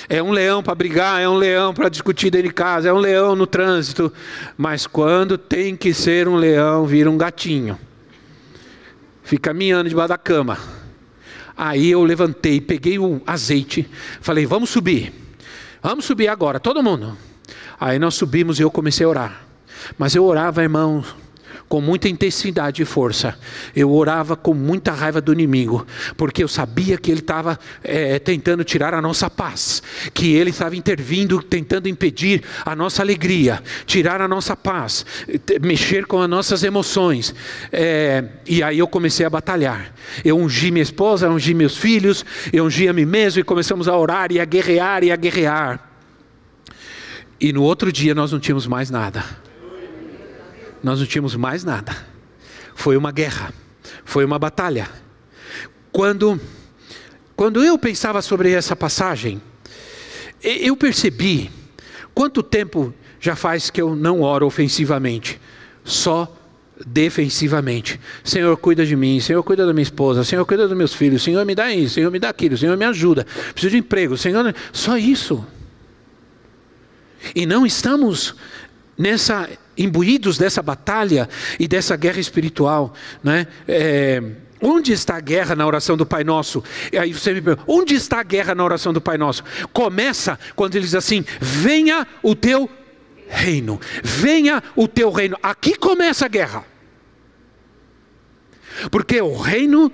é 0.09 0.23
um 0.23 0.31
leão 0.31 0.63
para 0.63 0.75
brigar, 0.75 1.21
é 1.21 1.29
um 1.29 1.37
leão 1.37 1.75
para 1.75 1.91
discutir 1.91 2.31
dentro 2.31 2.49
de 2.49 2.55
casa, 2.55 2.89
é 2.89 2.93
um 2.93 2.99
leão 2.99 3.37
no 3.37 3.47
trânsito. 3.47 4.11
Mas 4.57 4.87
quando 4.87 5.37
tem 5.37 5.77
que 5.77 5.93
ser 5.93 6.27
um 6.27 6.37
leão, 6.37 6.87
vira 6.87 7.11
um 7.11 7.19
gatinho. 7.19 7.79
Fica 9.23 9.53
miando 9.53 9.91
debaixo 9.91 10.09
da 10.09 10.19
cama. 10.19 10.59
Aí 11.55 11.91
eu 11.91 12.03
levantei, 12.03 12.59
peguei 12.59 12.99
o 12.99 13.21
azeite, 13.27 13.87
falei: 14.23 14.47
vamos 14.47 14.71
subir. 14.71 15.13
Vamos 15.83 16.07
subir 16.07 16.29
agora, 16.29 16.59
todo 16.59 16.83
mundo. 16.83 17.19
Aí 17.79 17.99
nós 17.99 18.15
subimos 18.15 18.59
e 18.59 18.63
eu 18.63 18.71
comecei 18.71 19.05
a 19.05 19.09
orar. 19.11 19.43
Mas 19.99 20.15
eu 20.15 20.25
orava, 20.25 20.63
irmão, 20.63 21.05
com 21.71 21.81
muita 21.81 22.09
intensidade 22.09 22.83
e 22.83 22.85
força. 22.85 23.39
Eu 23.77 23.93
orava 23.93 24.35
com 24.35 24.53
muita 24.53 24.91
raiva 24.91 25.21
do 25.21 25.33
inimigo, 25.33 25.87
porque 26.17 26.43
eu 26.43 26.49
sabia 26.49 26.99
que 26.99 27.13
ele 27.13 27.21
estava 27.21 27.57
é, 27.85 28.19
tentando 28.19 28.65
tirar 28.65 28.93
a 28.93 29.01
nossa 29.01 29.31
paz, 29.31 29.81
que 30.13 30.35
ele 30.35 30.51
estava 30.51 30.75
intervindo, 30.75 31.41
tentando 31.41 31.89
impedir 31.89 32.43
a 32.67 32.75
nossa 32.75 33.03
alegria, 33.03 33.63
tirar 33.87 34.21
a 34.21 34.27
nossa 34.27 34.57
paz, 34.57 35.07
mexer 35.63 36.07
com 36.07 36.21
as 36.21 36.29
nossas 36.29 36.65
emoções. 36.65 37.33
É, 37.71 38.25
e 38.45 38.65
aí 38.65 38.81
eu 38.81 38.89
comecei 38.89 39.25
a 39.25 39.31
batalhar. 39.31 39.95
Eu 40.25 40.39
ungi 40.39 40.73
minha 40.73 40.83
esposa, 40.83 41.27
eu 41.27 41.31
ungi 41.31 41.55
meus 41.55 41.77
filhos, 41.77 42.25
eu 42.53 42.65
ungi 42.65 42.89
a 42.89 42.93
mim 42.93 43.05
mesmo 43.05 43.43
e 43.43 43.45
começamos 43.45 43.87
a 43.87 43.97
orar 43.97 44.33
e 44.33 44.41
a 44.41 44.45
guerrear 44.45 45.05
e 45.05 45.13
a 45.13 45.17
guerrear. 45.17 45.89
E 47.41 47.53
no 47.53 47.63
outro 47.63 47.93
dia 47.93 48.13
nós 48.13 48.33
não 48.33 48.41
tínhamos 48.41 48.67
mais 48.67 48.91
nada 48.91 49.25
nós 50.83 51.01
não 51.01 51.07
tínhamos 51.07 51.35
mais 51.37 51.65
nada. 51.65 51.97
Foi 52.75 52.97
uma 52.97 53.13
guerra, 53.13 53.53
foi 54.05 54.25
uma 54.25 54.39
batalha. 54.39 54.89
Quando, 55.93 56.41
quando 57.37 57.63
eu 57.65 57.79
pensava 57.79 58.23
sobre 58.23 58.53
essa 58.53 58.75
passagem, 58.75 59.41
eu 60.43 60.77
percebi 60.77 61.51
quanto 62.15 62.43
tempo 62.43 62.95
já 63.21 63.37
faz 63.37 63.69
que 63.71 63.81
eu 63.81 63.95
não 63.95 64.23
oro 64.23 64.47
ofensivamente, 64.47 65.41
só 65.85 66.37
defensivamente. 66.87 68.01
Senhor, 68.25 68.57
cuida 68.57 68.87
de 68.87 68.97
mim, 68.97 69.21
Senhor, 69.21 69.43
cuida 69.43 69.67
da 69.67 69.73
minha 69.73 69.83
esposa, 69.83 70.25
Senhor, 70.25 70.45
cuida 70.47 70.67
dos 70.67 70.77
meus 70.77 70.95
filhos, 70.95 71.23
Senhor, 71.23 71.45
me 71.45 71.55
dá 71.55 71.73
isso, 71.73 71.95
Senhor, 71.95 72.11
me 72.11 72.19
dá 72.19 72.31
aquilo, 72.31 72.57
Senhor, 72.57 72.77
me 72.77 72.85
ajuda. 72.87 73.27
Preciso 73.53 73.71
de 73.71 73.79
emprego, 73.79 74.17
Senhor, 74.17 74.55
só 74.73 74.97
isso. 74.97 75.45
E 77.35 77.45
não 77.45 77.67
estamos 77.67 78.35
nessa 78.97 79.49
imbuídos 79.81 80.37
dessa 80.37 80.63
batalha 80.63 81.29
e 81.59 81.67
dessa 81.67 81.97
guerra 81.97 82.21
espiritual, 82.21 82.95
né? 83.23 83.47
É, 83.67 84.23
onde 84.61 84.93
está 84.93 85.17
a 85.17 85.21
guerra 85.21 85.57
na 85.57 85.67
oração 85.67 85.97
do 85.97 86.05
Pai 86.05 86.23
Nosso? 86.23 86.63
E 86.93 86.99
aí 86.99 87.13
você 87.13 87.33
me 87.33 87.41
pergunta, 87.41 87.65
onde 87.67 87.95
está 87.95 88.21
a 88.21 88.23
guerra 88.23 88.55
na 88.55 88.63
oração 88.63 88.93
do 88.93 89.01
Pai 89.01 89.17
Nosso? 89.17 89.43
Começa 89.73 90.39
quando 90.55 90.77
ele 90.77 90.85
diz 90.85 90.95
assim: 90.95 91.25
venha 91.41 92.07
o 92.23 92.35
teu 92.35 92.69
reino, 93.27 93.81
venha 94.03 94.63
o 94.77 94.87
teu 94.87 95.11
reino. 95.11 95.37
Aqui 95.43 95.75
começa 95.75 96.27
a 96.27 96.29
guerra. 96.29 96.65
Porque 98.91 99.21
o 99.21 99.37
reino 99.37 99.91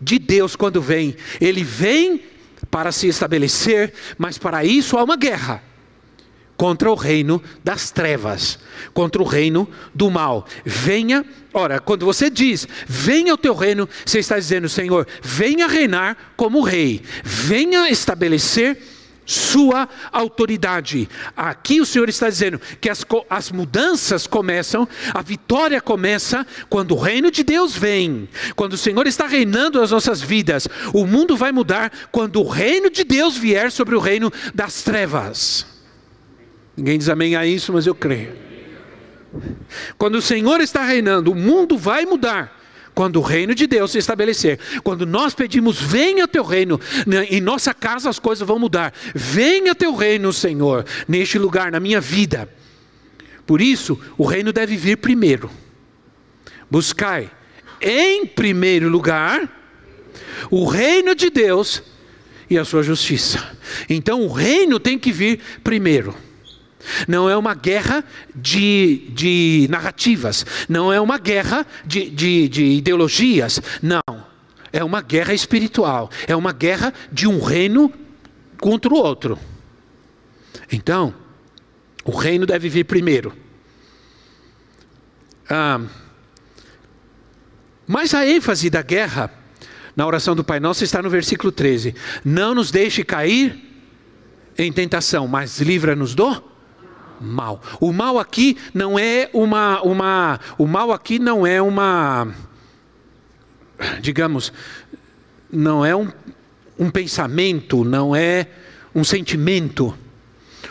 de 0.00 0.18
Deus, 0.18 0.56
quando 0.56 0.80
vem, 0.80 1.16
ele 1.40 1.64
vem 1.64 2.22
para 2.70 2.92
se 2.92 3.08
estabelecer, 3.08 3.92
mas 4.16 4.38
para 4.38 4.64
isso 4.64 4.96
há 4.96 5.04
uma 5.04 5.16
guerra 5.16 5.62
contra 6.58 6.90
o 6.90 6.94
reino 6.96 7.40
das 7.62 7.92
trevas, 7.92 8.58
contra 8.92 9.22
o 9.22 9.24
reino 9.24 9.68
do 9.94 10.10
mal. 10.10 10.44
Venha, 10.64 11.24
ora, 11.54 11.78
quando 11.78 12.04
você 12.04 12.28
diz, 12.28 12.66
venha 12.84 13.32
o 13.32 13.38
teu 13.38 13.54
reino, 13.54 13.88
você 14.04 14.18
está 14.18 14.36
dizendo, 14.36 14.68
Senhor, 14.68 15.06
venha 15.22 15.68
reinar 15.68 16.34
como 16.36 16.60
rei, 16.60 17.00
venha 17.22 17.88
estabelecer 17.88 18.76
sua 19.24 19.88
autoridade. 20.10 21.08
Aqui 21.36 21.80
o 21.80 21.86
Senhor 21.86 22.08
está 22.08 22.28
dizendo 22.28 22.60
que 22.80 22.90
as, 22.90 23.06
as 23.30 23.52
mudanças 23.52 24.26
começam, 24.26 24.88
a 25.14 25.22
vitória 25.22 25.80
começa 25.80 26.44
quando 26.68 26.92
o 26.92 26.98
reino 26.98 27.30
de 27.30 27.44
Deus 27.44 27.76
vem, 27.76 28.28
quando 28.56 28.72
o 28.72 28.78
Senhor 28.78 29.06
está 29.06 29.28
reinando 29.28 29.80
nas 29.80 29.92
nossas 29.92 30.20
vidas. 30.20 30.66
O 30.92 31.06
mundo 31.06 31.36
vai 31.36 31.52
mudar 31.52 31.92
quando 32.10 32.40
o 32.40 32.48
reino 32.48 32.90
de 32.90 33.04
Deus 33.04 33.36
vier 33.36 33.70
sobre 33.70 33.94
o 33.94 34.00
reino 34.00 34.32
das 34.52 34.82
trevas. 34.82 35.77
Ninguém 36.78 36.96
diz 36.96 37.08
amém 37.08 37.34
a 37.34 37.44
isso, 37.44 37.72
mas 37.72 37.88
eu 37.88 37.94
creio. 37.94 38.32
Quando 39.98 40.14
o 40.14 40.22
Senhor 40.22 40.60
está 40.60 40.84
reinando, 40.84 41.32
o 41.32 41.34
mundo 41.34 41.76
vai 41.76 42.06
mudar. 42.06 42.56
Quando 42.94 43.16
o 43.16 43.22
reino 43.22 43.52
de 43.52 43.66
Deus 43.66 43.90
se 43.90 43.98
estabelecer, 43.98 44.60
quando 44.84 45.04
nós 45.04 45.34
pedimos, 45.34 45.80
venha 45.80 46.28
teu 46.28 46.44
reino, 46.44 46.80
em 47.28 47.40
nossa 47.40 47.74
casa 47.74 48.08
as 48.08 48.20
coisas 48.20 48.46
vão 48.46 48.60
mudar. 48.60 48.94
Venha 49.12 49.74
teu 49.74 49.92
reino, 49.92 50.32
Senhor, 50.32 50.84
neste 51.08 51.36
lugar, 51.36 51.72
na 51.72 51.80
minha 51.80 52.00
vida. 52.00 52.48
Por 53.44 53.60
isso, 53.60 54.00
o 54.16 54.24
reino 54.24 54.52
deve 54.52 54.76
vir 54.76 54.98
primeiro. 54.98 55.50
Buscai, 56.70 57.28
em 57.80 58.24
primeiro 58.24 58.88
lugar, 58.88 59.52
o 60.48 60.64
reino 60.64 61.12
de 61.12 61.28
Deus 61.28 61.82
e 62.48 62.56
a 62.56 62.64
sua 62.64 62.84
justiça. 62.84 63.56
Então, 63.90 64.22
o 64.22 64.32
reino 64.32 64.78
tem 64.78 64.96
que 64.96 65.10
vir 65.10 65.40
primeiro. 65.64 66.27
Não 67.06 67.28
é 67.28 67.36
uma 67.36 67.54
guerra 67.54 68.04
de, 68.34 69.10
de 69.10 69.66
narrativas, 69.70 70.46
não 70.68 70.92
é 70.92 71.00
uma 71.00 71.18
guerra 71.18 71.66
de, 71.84 72.08
de, 72.10 72.48
de 72.48 72.64
ideologias, 72.64 73.60
não. 73.82 74.00
é 74.72 74.82
uma 74.84 75.00
guerra 75.00 75.34
espiritual, 75.34 76.10
é 76.26 76.36
uma 76.36 76.52
guerra 76.52 76.92
de 77.10 77.26
um 77.26 77.42
reino 77.42 77.92
contra 78.60 78.92
o 78.92 78.96
outro. 78.96 79.38
Então, 80.70 81.14
o 82.04 82.10
reino 82.10 82.46
deve 82.46 82.68
vir 82.68 82.84
primeiro. 82.84 83.34
Ah, 85.48 85.80
mas 87.86 88.12
a 88.12 88.26
ênfase 88.26 88.68
da 88.68 88.82
guerra 88.82 89.32
na 89.96 90.06
oração 90.06 90.36
do 90.36 90.44
Pai 90.44 90.60
Nosso 90.60 90.84
está 90.84 91.02
no 91.02 91.08
versículo 91.08 91.50
13: 91.50 91.94
Não 92.24 92.54
nos 92.54 92.70
deixe 92.70 93.02
cair 93.02 93.64
em 94.56 94.70
tentação, 94.70 95.26
mas 95.26 95.60
livra-nos 95.60 96.14
do 96.14 96.47
mal. 97.20 97.62
O 97.80 97.92
mal 97.92 98.18
aqui 98.18 98.56
não 98.72 98.98
é 98.98 99.30
uma, 99.32 99.80
uma 99.82 100.40
o 100.56 100.66
mal 100.66 100.92
aqui 100.92 101.18
não 101.18 101.46
é 101.46 101.60
uma 101.60 102.28
digamos, 104.00 104.52
não 105.50 105.84
é 105.84 105.94
um, 105.94 106.08
um 106.78 106.90
pensamento, 106.90 107.84
não 107.84 108.14
é 108.14 108.46
um 108.94 109.04
sentimento, 109.04 109.96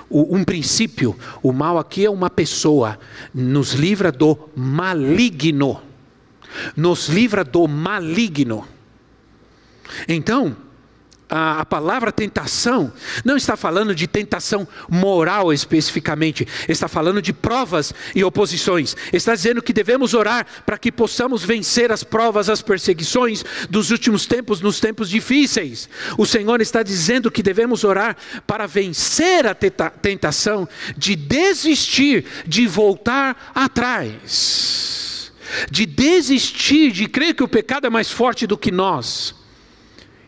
um 0.10 0.44
princípio. 0.44 1.18
O 1.42 1.52
mal 1.52 1.78
aqui 1.78 2.06
é 2.06 2.10
uma 2.10 2.30
pessoa, 2.30 3.00
nos 3.34 3.74
livra 3.74 4.12
do 4.12 4.50
maligno. 4.56 5.82
Nos 6.76 7.08
livra 7.10 7.44
do 7.44 7.68
maligno. 7.68 8.68
Então, 10.08 10.56
a, 11.30 11.62
a, 11.62 11.66
palavra 11.66 12.12
tentação 12.12 12.92
não 13.24 13.36
está 13.36 13.58
falando 13.58 13.94
de 13.94 14.08
tentação 14.08 14.68
moral 14.90 15.52
especificamente, 15.52 16.48
está 16.68 16.88
falando 16.88 17.22
de 17.22 17.34
provas 17.34 17.94
e 18.16 18.24
oposições. 18.24 18.96
Está 19.12 19.36
dizendo 19.36 19.62
que 19.62 19.74
devemos 19.74 20.14
orar 20.14 20.46
para 20.66 20.78
que 20.78 20.92
possamos 20.92 21.44
vencer 21.44 21.92
as 21.92 22.04
provas, 22.04 22.50
as 22.50 22.62
perseguições 22.62 23.44
dos 23.70 23.92
últimos 23.92 24.26
tempos, 24.26 24.62
nos 24.62 24.80
tempos 24.80 25.10
difíceis. 25.10 25.90
O 26.18 26.26
Senhor 26.26 26.62
está 26.62 26.84
dizendo 26.84 27.32
que 27.32 27.44
devemos 27.44 27.84
orar 27.84 28.16
para 28.46 28.66
vencer 28.66 29.46
a 29.46 29.56
tentação 29.56 30.68
de 30.96 31.16
desistir, 31.16 32.26
de 32.46 32.68
voltar 32.68 33.52
atrás, 33.54 35.32
de 35.70 35.86
desistir, 35.86 36.92
de 36.92 37.08
crer 37.08 37.34
que 37.34 37.44
o 37.44 37.48
pecado 37.48 37.88
é 37.88 37.90
mais 37.90 38.12
forte 38.12 38.48
do 38.48 38.58
que 38.58 38.72
nós 38.72 39.37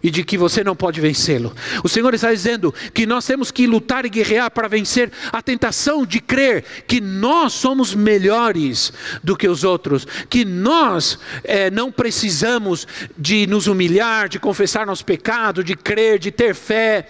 e 0.01 0.09
de 0.09 0.23
que 0.23 0.37
você 0.37 0.63
não 0.63 0.75
pode 0.75 1.01
vencê-lo. 1.01 1.53
O 1.83 1.89
Senhor 1.89 2.13
está 2.13 2.31
dizendo 2.31 2.73
que 2.93 3.05
nós 3.05 3.25
temos 3.25 3.51
que 3.51 3.67
lutar 3.67 4.05
e 4.05 4.09
guerrear 4.09 4.49
para 4.49 4.67
vencer 4.67 5.11
a 5.31 5.41
tentação 5.41 6.05
de 6.05 6.19
crer 6.19 6.63
que 6.87 7.01
nós 7.01 7.53
somos 7.53 7.93
melhores 7.93 8.93
do 9.23 9.35
que 9.35 9.47
os 9.47 9.63
outros, 9.63 10.07
que 10.29 10.45
nós 10.45 11.19
é, 11.43 11.69
não 11.69 11.91
precisamos 11.91 12.87
de 13.17 13.45
nos 13.47 13.67
humilhar, 13.67 14.29
de 14.29 14.39
confessar 14.39 14.85
nosso 14.85 15.03
pecado, 15.03 15.63
de 15.63 15.75
crer, 15.75 16.17
de 16.17 16.31
ter 16.31 16.55
fé. 16.55 17.09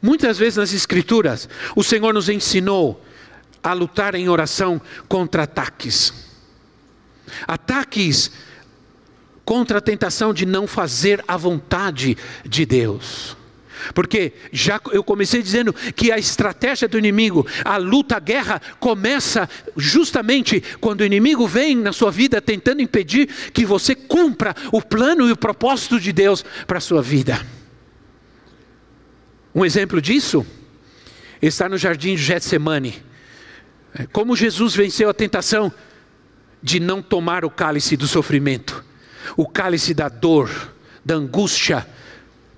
Muitas 0.00 0.38
vezes 0.38 0.56
nas 0.56 0.72
Escrituras, 0.72 1.48
o 1.74 1.82
Senhor 1.82 2.14
nos 2.14 2.28
ensinou 2.28 3.04
a 3.62 3.72
lutar 3.72 4.14
em 4.14 4.28
oração 4.28 4.80
contra 5.08 5.42
ataques. 5.42 6.12
Ataques 7.46 8.30
contra 9.48 9.78
a 9.78 9.80
tentação 9.80 10.34
de 10.34 10.44
não 10.44 10.66
fazer 10.66 11.24
a 11.26 11.34
vontade 11.34 12.18
de 12.44 12.66
Deus. 12.66 13.34
Porque 13.94 14.34
já 14.52 14.78
eu 14.92 15.02
comecei 15.02 15.40
dizendo 15.40 15.72
que 15.72 16.12
a 16.12 16.18
estratégia 16.18 16.86
do 16.86 16.98
inimigo, 16.98 17.46
a 17.64 17.78
luta, 17.78 18.18
a 18.18 18.20
guerra, 18.20 18.60
começa 18.78 19.48
justamente 19.74 20.62
quando 20.82 21.00
o 21.00 21.04
inimigo 21.06 21.46
vem 21.46 21.74
na 21.74 21.94
sua 21.94 22.10
vida 22.10 22.42
tentando 22.42 22.82
impedir 22.82 23.26
que 23.54 23.64
você 23.64 23.94
cumpra 23.94 24.54
o 24.70 24.82
plano 24.82 25.26
e 25.26 25.32
o 25.32 25.36
propósito 25.36 25.98
de 25.98 26.12
Deus 26.12 26.44
para 26.66 26.76
a 26.76 26.82
sua 26.82 27.00
vida. 27.00 27.40
Um 29.54 29.64
exemplo 29.64 29.98
disso 29.98 30.46
está 31.40 31.70
no 31.70 31.78
jardim 31.78 32.16
de 32.16 32.22
Getsemane. 32.22 33.02
Como 34.12 34.36
Jesus 34.36 34.76
venceu 34.76 35.08
a 35.08 35.14
tentação 35.14 35.72
de 36.62 36.78
não 36.78 37.00
tomar 37.00 37.46
o 37.46 37.50
cálice 37.50 37.96
do 37.96 38.06
sofrimento 38.06 38.86
o 39.36 39.46
cálice 39.46 39.94
da 39.94 40.08
dor, 40.08 40.50
da 41.04 41.14
angústia 41.14 41.86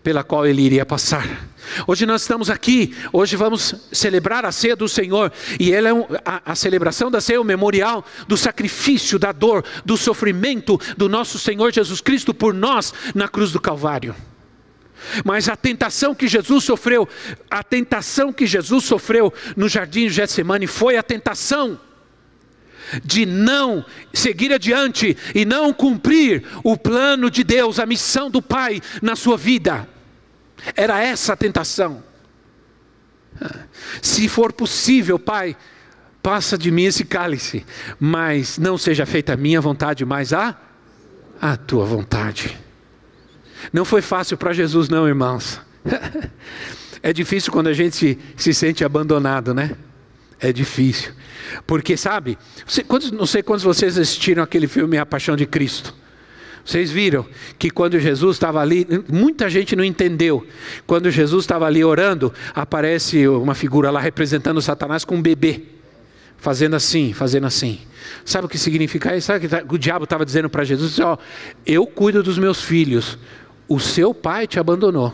pela 0.02 0.24
qual 0.24 0.46
ele 0.46 0.62
iria 0.62 0.86
passar. 0.86 1.50
Hoje 1.86 2.06
nós 2.06 2.22
estamos 2.22 2.50
aqui, 2.50 2.96
hoje 3.12 3.36
vamos 3.36 3.74
celebrar 3.92 4.44
a 4.44 4.50
ceia 4.50 4.74
do 4.74 4.88
Senhor, 4.88 5.32
e 5.58 5.72
ela 5.72 5.88
é 5.88 5.94
um, 5.94 6.04
a, 6.24 6.52
a, 6.52 6.54
celebração 6.54 7.10
da 7.10 7.20
ceia 7.20 7.36
é 7.36 7.40
o 7.40 7.44
memorial 7.44 8.04
do 8.26 8.36
sacrifício, 8.36 9.18
da 9.18 9.30
dor, 9.30 9.64
do 9.84 9.96
sofrimento 9.96 10.80
do 10.96 11.08
nosso 11.08 11.38
Senhor 11.38 11.72
Jesus 11.72 12.00
Cristo 12.00 12.34
por 12.34 12.54
nós 12.54 12.92
na 13.14 13.28
cruz 13.28 13.52
do 13.52 13.60
Calvário. 13.60 14.14
Mas 15.24 15.48
a 15.48 15.56
tentação 15.56 16.14
que 16.14 16.28
Jesus 16.28 16.64
sofreu, 16.64 17.08
a 17.50 17.62
tentação 17.62 18.32
que 18.32 18.46
Jesus 18.46 18.84
sofreu 18.84 19.32
no 19.56 19.68
jardim 19.68 20.06
de 20.06 20.10
Getsemane 20.10 20.66
foi 20.66 20.96
a 20.96 21.02
tentação 21.02 21.78
de 23.04 23.26
não 23.26 23.84
seguir 24.12 24.52
adiante 24.52 25.16
e 25.34 25.44
não 25.44 25.72
cumprir 25.72 26.44
o 26.64 26.76
plano 26.76 27.30
de 27.30 27.44
Deus, 27.44 27.78
a 27.78 27.86
missão 27.86 28.30
do 28.30 28.42
Pai 28.42 28.80
na 29.00 29.16
sua 29.16 29.36
vida. 29.36 29.88
Era 30.76 31.02
essa 31.02 31.32
a 31.32 31.36
tentação. 31.36 32.02
Se 34.02 34.28
for 34.28 34.52
possível, 34.52 35.18
Pai, 35.18 35.56
passa 36.22 36.58
de 36.58 36.70
mim 36.70 36.84
esse 36.84 37.04
cálice, 37.04 37.64
mas 37.98 38.58
não 38.58 38.76
seja 38.76 39.06
feita 39.06 39.32
a 39.32 39.36
minha 39.36 39.60
vontade, 39.60 40.04
mas 40.04 40.32
a, 40.32 40.56
a 41.40 41.56
tua 41.56 41.84
vontade. 41.84 42.58
Não 43.72 43.84
foi 43.84 44.02
fácil 44.02 44.36
para 44.36 44.52
Jesus, 44.52 44.88
não, 44.88 45.06
irmãos. 45.06 45.60
É 47.02 47.14
difícil 47.14 47.50
quando 47.50 47.68
a 47.68 47.72
gente 47.72 47.96
se, 47.96 48.18
se 48.36 48.52
sente 48.52 48.84
abandonado, 48.84 49.54
né? 49.54 49.74
É 50.40 50.52
difícil. 50.52 51.12
Porque, 51.66 51.96
sabe, 51.96 52.38
não 53.12 53.26
sei 53.26 53.42
quantos 53.42 53.64
vocês 53.64 53.98
assistiram 53.98 54.42
aquele 54.42 54.66
filme 54.66 54.96
A 54.96 55.04
Paixão 55.04 55.36
de 55.36 55.46
Cristo. 55.46 55.94
Vocês 56.64 56.90
viram 56.90 57.26
que 57.58 57.70
quando 57.70 57.98
Jesus 57.98 58.36
estava 58.36 58.60
ali, 58.60 58.86
muita 59.08 59.48
gente 59.48 59.74
não 59.74 59.82
entendeu. 59.82 60.46
Quando 60.86 61.10
Jesus 61.10 61.44
estava 61.44 61.66
ali 61.66 61.82
orando, 61.82 62.32
aparece 62.54 63.26
uma 63.26 63.54
figura 63.54 63.90
lá 63.90 64.00
representando 64.00 64.60
Satanás 64.60 65.04
com 65.04 65.16
um 65.16 65.22
bebê, 65.22 65.62
fazendo 66.36 66.76
assim, 66.76 67.12
fazendo 67.12 67.46
assim. 67.46 67.80
Sabe 68.24 68.46
o 68.46 68.48
que 68.48 68.58
significa 68.58 69.16
isso? 69.16 69.26
Sabe 69.26 69.38
o 69.38 69.42
que 69.42 69.48
tá, 69.48 69.64
o 69.68 69.78
diabo 69.78 70.04
estava 70.04 70.24
dizendo 70.24 70.48
para 70.48 70.64
Jesus? 70.64 70.98
Ó, 71.00 71.18
eu 71.66 71.86
cuido 71.86 72.22
dos 72.22 72.38
meus 72.38 72.62
filhos, 72.62 73.18
o 73.68 73.80
seu 73.80 74.14
pai 74.14 74.46
te 74.46 74.60
abandonou. 74.60 75.12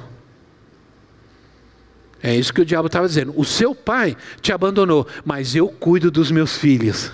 É 2.22 2.34
isso 2.34 2.52
que 2.52 2.60
o 2.60 2.64
diabo 2.64 2.86
estava 2.86 3.06
dizendo. 3.06 3.32
O 3.36 3.44
seu 3.44 3.74
pai 3.74 4.16
te 4.40 4.52
abandonou, 4.52 5.06
mas 5.24 5.54
eu 5.54 5.68
cuido 5.68 6.10
dos 6.10 6.30
meus 6.30 6.56
filhos. 6.56 7.12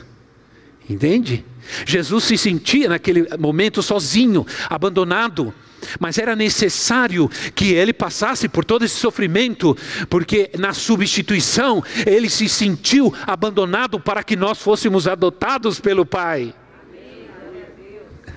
Entende? 0.88 1.44
Jesus 1.86 2.24
se 2.24 2.38
sentia 2.38 2.88
naquele 2.88 3.26
momento 3.38 3.82
sozinho, 3.82 4.46
abandonado. 4.68 5.52
Mas 5.98 6.16
era 6.16 6.36
necessário 6.36 7.28
que 7.54 7.72
ele 7.72 7.92
passasse 7.92 8.48
por 8.48 8.64
todo 8.64 8.84
esse 8.84 8.94
sofrimento, 8.94 9.76
porque 10.08 10.50
na 10.56 10.72
substituição 10.72 11.82
ele 12.06 12.30
se 12.30 12.48
sentiu 12.48 13.12
abandonado 13.26 13.98
para 13.98 14.22
que 14.22 14.36
nós 14.36 14.58
fôssemos 14.58 15.08
adotados 15.08 15.80
pelo 15.80 16.06
Pai. 16.06 16.54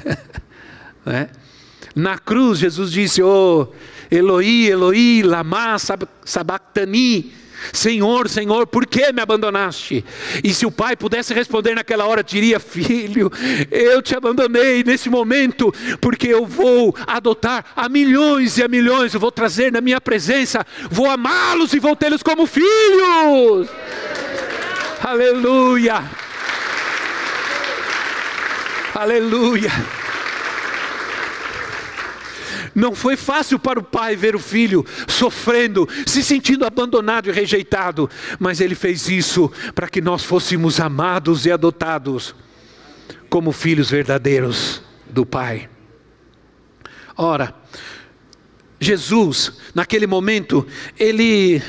é? 1.05 1.29
Na 1.95 2.17
cruz, 2.17 2.59
Jesus 2.59 2.91
disse: 2.91 3.21
Oh, 3.21 3.67
Eloi, 4.09 4.67
Eloi, 4.67 5.23
lama 5.23 5.77
sabachthani. 6.23 7.33
Senhor, 7.73 8.29
Senhor, 8.29 8.67
por 8.67 8.85
que 8.85 9.11
me 9.11 9.21
abandonaste? 9.21 10.03
E 10.43 10.53
se 10.53 10.65
o 10.65 10.71
pai 10.71 10.95
pudesse 10.95 11.33
responder 11.33 11.75
naquela 11.75 12.05
hora, 12.05 12.23
diria: 12.23 12.59
Filho, 12.59 13.31
eu 13.71 14.01
te 14.01 14.15
abandonei 14.15 14.83
nesse 14.83 15.09
momento, 15.09 15.73
porque 15.99 16.27
eu 16.27 16.45
vou 16.45 16.95
adotar 17.07 17.65
a 17.75 17.89
milhões 17.89 18.57
e 18.57 18.63
a 18.63 18.67
milhões, 18.67 19.13
eu 19.13 19.19
vou 19.19 19.31
trazer 19.31 19.71
na 19.71 19.81
minha 19.81 19.99
presença, 19.99 20.65
vou 20.89 21.09
amá-los 21.09 21.73
e 21.73 21.79
vou 21.79 21.95
tê-los 21.95 22.21
como 22.21 22.45
filhos. 22.45 23.67
Aleluia, 25.01 26.03
aleluia. 28.93 30.04
Não 32.75 32.93
foi 32.93 33.15
fácil 33.15 33.57
para 33.57 33.79
o 33.79 33.83
pai 33.83 34.17
ver 34.17 34.35
o 34.35 34.39
filho 34.39 34.85
sofrendo, 35.07 35.87
se 36.05 36.21
sentindo 36.21 36.65
abandonado 36.65 37.29
e 37.29 37.31
rejeitado, 37.31 38.09
mas 38.37 38.59
ele 38.59 38.75
fez 38.75 39.07
isso 39.07 39.49
para 39.73 39.87
que 39.87 40.01
nós 40.01 40.23
fôssemos 40.23 40.79
amados 40.81 41.45
e 41.45 41.51
adotados 41.51 42.35
como 43.29 43.53
filhos 43.53 43.89
verdadeiros 43.89 44.81
do 45.09 45.25
Pai. 45.25 45.69
Ora, 47.17 47.55
Jesus, 48.79 49.53
naquele 49.73 50.05
momento, 50.05 50.67
ele 50.99 51.61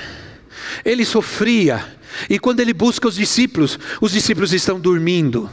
ele 0.84 1.04
sofria, 1.04 1.84
e 2.28 2.38
quando 2.38 2.60
ele 2.60 2.72
busca 2.72 3.06
os 3.06 3.14
discípulos, 3.14 3.78
os 4.00 4.12
discípulos 4.12 4.52
estão 4.52 4.80
dormindo. 4.80 5.48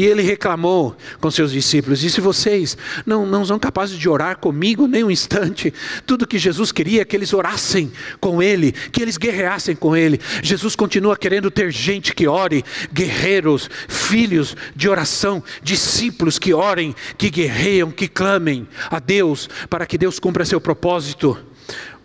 E 0.00 0.06
ele 0.06 0.22
reclamou 0.22 0.96
com 1.20 1.30
seus 1.30 1.52
discípulos: 1.52 2.02
e 2.02 2.20
vocês 2.22 2.74
não, 3.04 3.26
não 3.26 3.44
são 3.44 3.58
capazes 3.58 3.98
de 3.98 4.08
orar 4.08 4.38
comigo 4.38 4.86
nem 4.86 5.04
um 5.04 5.10
instante, 5.10 5.74
tudo 6.06 6.26
que 6.26 6.38
Jesus 6.38 6.72
queria 6.72 7.02
é 7.02 7.04
que 7.04 7.14
eles 7.14 7.34
orassem 7.34 7.92
com 8.18 8.42
ele, 8.42 8.72
que 8.72 9.02
eles 9.02 9.18
guerreassem 9.18 9.76
com 9.76 9.94
ele. 9.94 10.18
Jesus 10.42 10.74
continua 10.74 11.18
querendo 11.18 11.50
ter 11.50 11.70
gente 11.70 12.14
que 12.14 12.26
ore, 12.26 12.64
guerreiros, 12.90 13.68
filhos 13.88 14.56
de 14.74 14.88
oração, 14.88 15.44
discípulos 15.62 16.38
que 16.38 16.54
orem, 16.54 16.94
que 17.18 17.28
guerreiam, 17.28 17.90
que 17.90 18.08
clamem 18.08 18.66
a 18.90 18.98
Deus 18.98 19.50
para 19.68 19.84
que 19.84 19.98
Deus 19.98 20.18
cumpra 20.18 20.46
seu 20.46 20.62
propósito. 20.62 21.36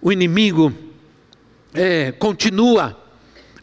O 0.02 0.12
inimigo 0.12 0.74
é, 1.74 2.12
continua 2.12 3.02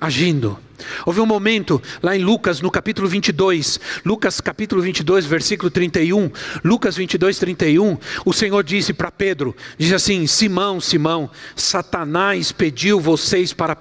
agindo. 0.00 0.58
Houve 1.06 1.20
um 1.20 1.26
momento 1.26 1.80
lá 2.02 2.16
em 2.16 2.22
Lucas, 2.22 2.60
no 2.60 2.70
capítulo 2.70 3.08
22, 3.08 3.78
Lucas 4.04 4.40
capítulo 4.40 4.82
22, 4.82 5.26
versículo 5.26 5.70
31, 5.70 6.30
Lucas 6.64 6.96
22, 6.96 7.38
31, 7.38 7.98
o 8.24 8.32
Senhor 8.32 8.62
disse 8.64 8.92
para 8.92 9.10
Pedro, 9.10 9.54
diz 9.78 9.92
assim, 9.92 10.26
Simão, 10.26 10.80
Simão, 10.80 11.30
Satanás 11.54 12.52
pediu 12.52 12.98
vocês 13.00 13.52
para 13.52 13.76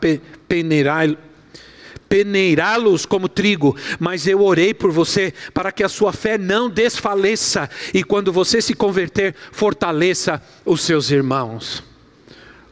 peneirá-los 2.08 3.06
como 3.06 3.30
trigo, 3.30 3.76
mas 4.00 4.28
eu 4.28 4.42
orei 4.42 4.74
por 4.74 4.92
você 4.92 5.34
para 5.54 5.72
que 5.72 5.84
a 5.84 5.90
sua 5.90 6.12
fé 6.12 6.38
não 6.38 6.70
desfaleça 6.70 7.70
e 7.94 8.04
quando 8.04 8.32
você 8.32 8.62
se 8.62 8.74
converter, 8.74 9.36
fortaleça 9.52 10.42
os 10.66 10.82
seus 10.82 11.10
irmãos. 11.10 11.84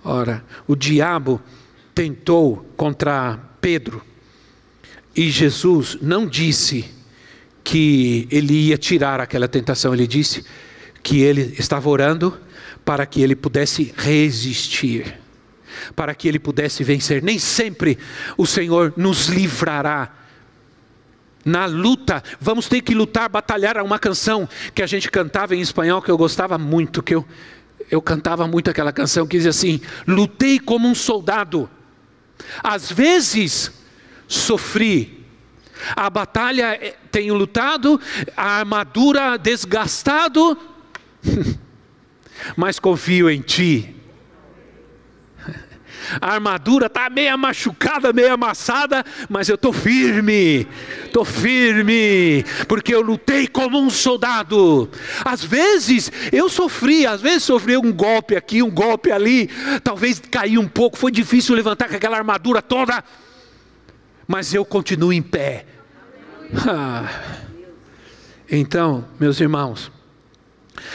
Ora, 0.03 0.43
o 0.67 0.75
diabo 0.75 1.41
tentou 1.93 2.65
contra 2.77 3.39
Pedro 3.59 4.08
e 5.19 5.29
Jesus 5.29 5.97
não 6.01 6.25
disse 6.25 6.85
que 7.61 8.25
ele 8.31 8.53
ia 8.53 8.77
tirar 8.77 9.19
aquela 9.19 9.49
tentação, 9.49 9.93
ele 9.93 10.07
disse 10.07 10.45
que 11.03 11.19
ele 11.19 11.55
estava 11.59 11.89
orando 11.89 12.39
para 12.85 13.05
que 13.05 13.21
ele 13.21 13.35
pudesse 13.35 13.93
resistir 13.97 15.19
para 15.95 16.15
que 16.15 16.27
ele 16.27 16.39
pudesse 16.39 16.83
vencer. 16.83 17.21
Nem 17.21 17.37
sempre 17.37 17.97
o 18.37 18.45
Senhor 18.45 18.93
nos 18.95 19.27
livrará. 19.27 20.13
Na 21.45 21.65
luta, 21.65 22.23
vamos 22.39 22.67
ter 22.67 22.81
que 22.81 22.95
lutar, 22.95 23.29
batalhar. 23.29 23.77
Uma 23.81 23.99
canção 23.99 24.47
que 24.73 24.81
a 24.81 24.87
gente 24.87 25.11
cantava 25.11 25.55
em 25.55 25.61
espanhol 25.61 26.01
que 26.01 26.11
eu 26.11 26.17
gostava 26.17 26.57
muito, 26.57 27.03
que 27.03 27.15
eu, 27.15 27.25
eu 27.91 28.01
cantava 28.01 28.47
muito 28.47 28.69
aquela 28.69 28.91
canção 28.91 29.27
que 29.27 29.37
diz 29.37 29.47
assim: 29.47 29.79
Lutei 30.07 30.59
como 30.59 30.87
um 30.87 30.95
soldado, 30.95 31.69
às 32.61 32.91
vezes 32.91 33.78
sofri, 34.29 35.25
a 35.95 36.09
batalha 36.09 36.77
eh, 36.81 36.95
tenho 37.11 37.33
lutado, 37.33 37.99
a 38.37 38.59
armadura 38.59 39.37
desgastado, 39.37 40.57
mas 42.55 42.79
confio 42.79 43.29
em 43.29 43.41
Ti, 43.41 43.95
a 46.21 46.33
armadura 46.33 46.87
está 46.87 47.09
meio 47.09 47.37
machucada, 47.37 48.13
meio 48.13 48.33
amassada, 48.33 49.05
mas 49.29 49.49
eu 49.49 49.55
estou 49.55 49.73
firme, 49.73 50.67
estou 51.05 51.25
firme, 51.25 52.43
porque 52.67 52.93
eu 52.93 53.01
lutei 53.01 53.47
como 53.47 53.79
um 53.79 53.89
soldado. 53.89 54.89
Às 55.23 55.43
vezes 55.43 56.11
eu 56.31 56.49
sofri, 56.49 57.05
às 57.05 57.21
vezes 57.21 57.43
sofri 57.43 57.77
um 57.77 57.91
golpe 57.91 58.35
aqui, 58.35 58.63
um 58.63 58.71
golpe 58.71 59.11
ali, 59.11 59.49
talvez 59.83 60.19
caí 60.31 60.57
um 60.57 60.67
pouco, 60.67 60.97
foi 60.97 61.11
difícil 61.11 61.55
levantar 61.55 61.87
com 61.87 61.95
aquela 61.95 62.17
armadura 62.17 62.61
toda, 62.61 63.03
mas 64.29 64.53
eu 64.53 64.63
continuo 64.63 65.11
em 65.11 65.23
pé. 65.23 65.65
Ah. 66.67 67.09
Então, 68.47 69.05
meus 69.19 69.39
irmãos, 69.39 69.91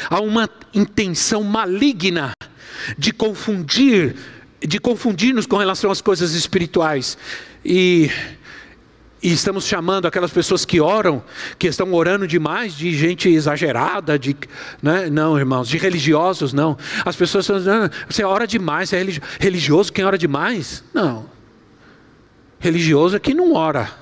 há 0.08 0.20
uma 0.20 0.48
intenção 0.72 1.42
maligna 1.42 2.30
de 2.96 3.12
confundir 3.12 4.14
de 4.60 4.78
confundir-nos 4.78 5.46
com 5.46 5.56
relação 5.56 5.90
às 5.90 6.00
coisas 6.00 6.32
espirituais. 6.32 7.18
E, 7.62 8.10
e, 9.22 9.30
estamos 9.30 9.66
chamando 9.66 10.06
aquelas 10.06 10.30
pessoas 10.30 10.64
que 10.64 10.80
oram, 10.80 11.22
que 11.58 11.66
estão 11.66 11.92
orando 11.92 12.26
demais, 12.26 12.74
de 12.74 12.96
gente 12.96 13.28
exagerada, 13.28 14.18
de, 14.18 14.34
né? 14.80 15.10
não, 15.10 15.36
irmãos, 15.38 15.68
de 15.68 15.76
religiosos, 15.76 16.54
não. 16.54 16.78
As 17.04 17.14
pessoas 17.14 17.46
falam, 17.46 17.90
você 18.08 18.24
ora 18.24 18.46
demais, 18.46 18.88
você 18.88 18.96
é 18.96 19.06
religioso 19.38 19.92
quem 19.92 20.04
ora 20.04 20.16
demais? 20.16 20.82
Não. 20.94 21.33
Religioso 22.64 23.14
é 23.14 23.20
quem 23.20 23.34
não 23.34 23.52
ora. 23.52 23.92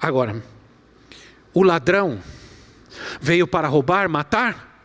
Agora, 0.00 0.42
o 1.52 1.62
ladrão 1.62 2.18
veio 3.20 3.46
para 3.46 3.68
roubar, 3.68 4.08
matar 4.08 4.82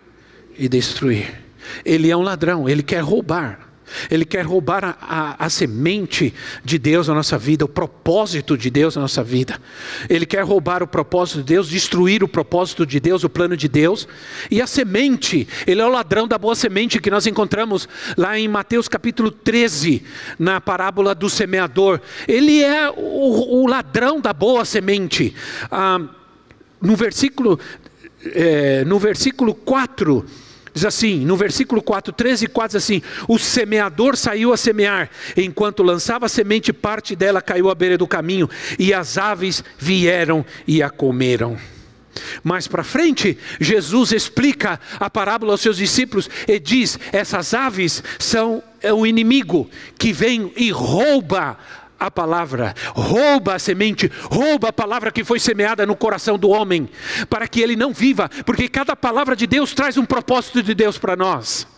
e 0.58 0.68
destruir. 0.68 1.42
Ele 1.86 2.12
é 2.12 2.18
um 2.18 2.22
ladrão, 2.22 2.68
ele 2.68 2.84
quer 2.84 3.00
roubar. 3.00 3.65
Ele 4.10 4.26
quer 4.26 4.46
roubar 4.46 4.84
a, 4.84 4.98
a, 5.02 5.46
a, 5.46 5.50
semente 5.50 6.34
de 6.64 6.78
Deus 6.78 7.08
na 7.08 7.14
nossa 7.14 7.38
vida, 7.38 7.66
o 7.66 7.68
propósito 7.68 8.58
de 8.58 8.70
Deus 8.70 8.96
na 8.96 9.04
nossa 9.04 9.24
vida. 9.24 9.60
Ele 10.10 10.26
quer 10.26 10.44
roubar 10.44 10.84
o 10.84 10.88
propósito 10.88 11.40
de 11.40 11.46
Deus, 11.46 11.68
destruir 11.68 12.24
o 12.24 12.28
propósito 12.28 12.86
de 12.86 13.00
Deus, 13.00 13.24
o 13.24 13.30
plano 13.30 13.56
de 13.56 13.68
Deus. 13.68 14.08
E 14.50 14.62
a 14.62 14.68
semente, 14.68 15.48
ele 15.66 15.82
é 15.82 15.86
o 15.86 15.90
ladrão 15.90 16.28
da 16.28 16.38
boa 16.38 16.56
semente 16.56 17.00
que 17.00 17.12
nós 17.12 17.28
encontramos 17.28 17.88
lá 18.18 18.38
em 18.38 18.48
Mateus 18.48 18.88
capítulo 18.88 19.32
13, 19.32 20.04
na 20.40 20.60
parábola 20.60 21.14
do 21.14 21.30
semeador. 21.30 22.00
Ele 22.28 22.64
é 22.64 22.90
o, 22.90 23.64
o 23.64 23.68
ladrão 23.68 24.20
da 24.20 24.34
boa 24.34 24.66
semente. 24.66 25.36
Ah, 25.72 26.00
no 26.82 26.96
versículo, 26.96 27.60
é, 28.34 28.84
no 28.86 29.00
versículo 29.00 29.54
4 29.54 30.26
Diz 30.76 30.84
assim, 30.84 31.26
no 31.26 31.38
versículo 31.38 31.82
4, 31.82 32.12
13 32.12 32.46
e 32.46 32.48
4 32.50 32.78
diz 32.78 32.84
assim: 32.84 33.02
O 33.30 33.40
semeador 33.40 34.18
saiu 34.18 34.52
a 34.52 34.58
semear, 34.58 35.10
enquanto 35.38 35.82
lançava 35.82 36.26
a 36.26 36.30
semente, 36.30 36.74
parte 36.74 37.16
dela 37.16 37.42
caiu 37.42 37.70
à 37.70 37.76
beira 37.76 37.98
do 37.98 38.06
caminho, 38.06 38.50
e 38.78 38.94
as 38.94 39.18
aves 39.18 39.64
vieram 39.80 40.46
e 40.68 40.84
a 40.84 40.90
comeram. 40.90 41.58
Mais 42.44 42.68
para 42.68 42.84
frente, 42.84 43.38
Jesus 43.58 44.12
explica 44.12 44.78
a 45.00 45.10
parábola 45.10 45.54
aos 45.54 45.62
seus 45.62 45.78
discípulos 45.78 46.30
e 46.46 46.60
diz: 46.60 47.00
essas 47.14 47.54
aves 47.54 48.04
são 48.20 48.62
é 48.82 48.92
o 48.92 49.06
inimigo 49.06 49.70
que 49.98 50.12
vem 50.12 50.52
e 50.58 50.72
rouba 50.72 51.58
a 52.00 52.10
palavra, 52.12 52.74
rouba 52.94 53.56
a 53.56 53.60
semente, 53.60 54.12
rouba 54.24 54.70
a 54.70 54.74
palavra 54.74 55.12
que 55.12 55.24
foi 55.24 55.40
semeada 55.40 55.86
no 55.86 55.96
coração 55.96 56.38
do 56.38 56.50
homem, 56.50 56.90
para 57.30 57.48
que 57.48 57.62
ele 57.62 57.76
não 57.76 57.94
viva, 57.94 58.30
porque 58.46 58.68
cada 58.68 58.96
palavra 58.96 59.36
de 59.36 59.48
Deus 59.48 59.74
traz 59.74 59.98
um 59.98 60.06
propósito 60.06 60.62
de 60.62 60.74
Deus 60.74 60.98
para 60.98 61.16
nós. 61.16 61.75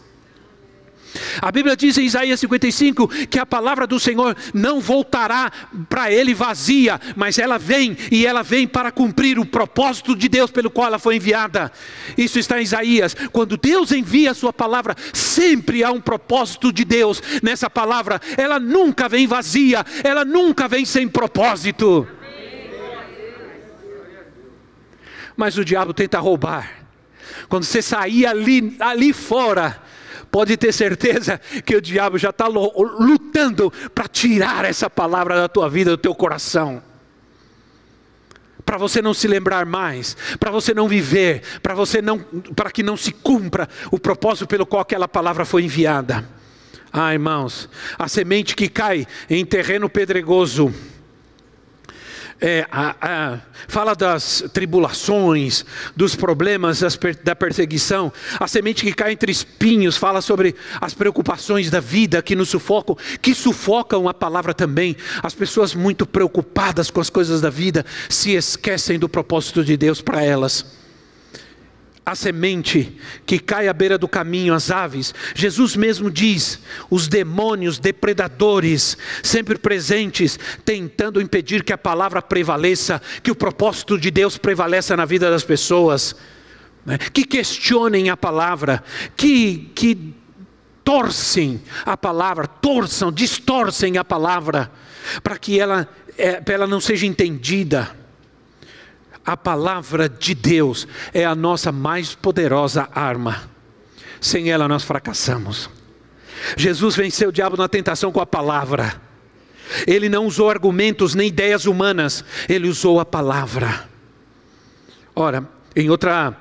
A 1.41 1.51
Bíblia 1.51 1.75
diz 1.75 1.97
em 1.97 2.05
Isaías 2.05 2.39
55 2.39 3.07
que 3.27 3.39
a 3.39 3.45
palavra 3.45 3.87
do 3.87 3.99
Senhor 3.99 4.35
não 4.53 4.79
voltará 4.79 5.51
para 5.89 6.11
ele 6.11 6.33
vazia, 6.33 6.99
mas 7.15 7.37
ela 7.37 7.57
vem 7.57 7.97
e 8.11 8.25
ela 8.25 8.43
vem 8.43 8.67
para 8.67 8.91
cumprir 8.91 9.39
o 9.39 9.45
propósito 9.45 10.15
de 10.15 10.27
Deus 10.27 10.51
pelo 10.51 10.69
qual 10.69 10.87
ela 10.87 10.99
foi 10.99 11.15
enviada. 11.17 11.71
Isso 12.17 12.39
está 12.39 12.59
em 12.59 12.63
Isaías. 12.63 13.15
Quando 13.31 13.57
Deus 13.57 13.91
envia 13.91 14.31
a 14.31 14.35
sua 14.35 14.53
palavra, 14.53 14.95
sempre 15.13 15.83
há 15.83 15.91
um 15.91 16.01
propósito 16.01 16.71
de 16.71 16.83
Deus 16.83 17.21
nessa 17.41 17.69
palavra. 17.69 18.19
Ela 18.37 18.59
nunca 18.59 19.09
vem 19.09 19.27
vazia, 19.27 19.85
ela 20.03 20.23
nunca 20.25 20.67
vem 20.67 20.85
sem 20.85 21.07
propósito. 21.07 22.07
Mas 25.35 25.57
o 25.57 25.63
diabo 25.63 25.93
tenta 25.93 26.19
roubar. 26.19 26.87
Quando 27.47 27.63
você 27.63 27.81
sair 27.81 28.25
ali, 28.25 28.75
ali 28.79 29.13
fora, 29.13 29.81
pode 30.31 30.55
ter 30.57 30.71
certeza 30.71 31.39
que 31.65 31.75
o 31.75 31.81
diabo 31.81 32.17
já 32.17 32.29
está 32.29 32.47
lutando 32.47 33.71
para 33.93 34.07
tirar 34.07 34.65
essa 34.65 34.89
palavra 34.89 35.35
da 35.35 35.47
tua 35.47 35.69
vida, 35.69 35.91
do 35.91 35.97
teu 35.97 36.13
coração. 36.13 36.81
Para 38.65 38.77
você 38.77 39.01
não 39.01 39.13
se 39.13 39.27
lembrar 39.27 39.65
mais, 39.65 40.17
para 40.39 40.51
você 40.51 40.73
não 40.73 40.87
viver, 40.87 41.41
para 41.61 41.73
você 41.73 42.01
não, 42.01 42.19
para 42.19 42.69
que 42.69 42.83
não 42.83 42.97
se 42.97 43.11
cumpra 43.11 43.69
o 43.91 43.97
propósito 43.97 44.45
pelo 44.45 44.65
qual 44.65 44.81
aquela 44.81 45.07
palavra 45.07 45.45
foi 45.45 45.63
enviada. 45.63 46.27
Ah, 46.91 47.13
irmãos, 47.13 47.69
a 47.97 48.07
semente 48.07 48.55
que 48.55 48.67
cai 48.67 49.07
em 49.29 49.45
terreno 49.45 49.89
pedregoso, 49.89 50.73
é, 52.39 52.65
a, 52.71 52.95
a, 53.01 53.39
fala 53.67 53.95
das 53.95 54.43
tribulações, 54.53 55.65
dos 55.95 56.15
problemas 56.15 56.79
das, 56.79 56.97
da 57.23 57.35
perseguição. 57.35 58.11
A 58.39 58.47
semente 58.47 58.83
que 58.83 58.93
cai 58.93 59.11
entre 59.13 59.31
espinhos 59.31 59.97
fala 59.97 60.21
sobre 60.21 60.55
as 60.79 60.93
preocupações 60.93 61.69
da 61.69 61.79
vida 61.79 62.21
que 62.21 62.35
nos 62.35 62.49
sufocam, 62.49 62.97
que 63.21 63.33
sufocam 63.33 64.07
a 64.07 64.13
palavra 64.13 64.53
também. 64.53 64.95
As 65.23 65.33
pessoas 65.33 65.73
muito 65.73 66.05
preocupadas 66.05 66.91
com 66.91 67.01
as 67.01 67.09
coisas 67.09 67.41
da 67.41 67.49
vida 67.49 67.85
se 68.09 68.31
esquecem 68.31 68.99
do 68.99 69.09
propósito 69.09 69.63
de 69.63 69.75
Deus 69.75 70.01
para 70.01 70.23
elas. 70.23 70.76
A 72.07 72.15
semente 72.15 72.97
que 73.25 73.37
cai 73.37 73.67
à 73.67 73.73
beira 73.73 73.97
do 73.97 74.07
caminho, 74.07 74.53
as 74.53 74.71
aves. 74.71 75.13
Jesus 75.35 75.75
mesmo 75.75 76.09
diz: 76.09 76.61
os 76.89 77.09
demônios, 77.09 77.79
depredadores, 77.79 78.97
sempre 79.21 79.57
presentes, 79.57 80.39
tentando 80.63 81.19
impedir 81.19 81.65
que 81.65 81.73
a 81.73 81.77
palavra 81.77 82.21
prevaleça, 82.21 83.01
que 83.21 83.29
o 83.29 83.35
propósito 83.35 83.99
de 83.99 84.09
Deus 84.09 84.37
prevaleça 84.37 84.95
na 84.95 85.03
vida 85.03 85.29
das 85.29 85.43
pessoas, 85.43 86.15
né? 86.85 86.97
que 86.97 87.25
questionem 87.25 88.09
a 88.09 88.15
palavra, 88.15 88.81
que, 89.17 89.69
que 89.75 90.15
torcem 90.85 91.61
a 91.85 91.97
palavra, 91.97 92.47
torçam, 92.47 93.11
distorcem 93.11 93.97
a 93.97 94.05
palavra, 94.05 94.71
para 95.21 95.37
que 95.37 95.59
ela, 95.59 95.85
é, 96.17 96.41
ela 96.47 96.67
não 96.67 96.79
seja 96.79 97.05
entendida 97.05 97.96
a 99.27 99.35
palavra 99.35 100.07
de 100.07 100.33
Deus 100.33 100.87
é 101.13 101.25
a 101.25 101.35
nossa 101.35 101.69
mais 101.69 102.15
poderosa 102.15 102.87
arma. 102.95 103.49
Sem 104.21 104.49
ela 104.49 104.69
nós 104.69 104.85
fracassamos. 104.85 105.69
Jesus 106.55 106.95
venceu 106.95 107.27
o 107.27 107.31
diabo 107.31 107.57
na 107.57 107.67
tentação 107.67 108.09
com 108.09 108.21
a 108.21 108.25
palavra. 108.25 109.01
Ele 109.85 110.07
não 110.07 110.25
usou 110.25 110.49
argumentos 110.49 111.13
nem 111.13 111.27
ideias 111.27 111.65
humanas, 111.65 112.23
ele 112.47 112.69
usou 112.69 113.01
a 113.01 113.05
palavra. 113.05 113.89
Ora, 115.13 115.45
em 115.75 115.89
outra 115.89 116.37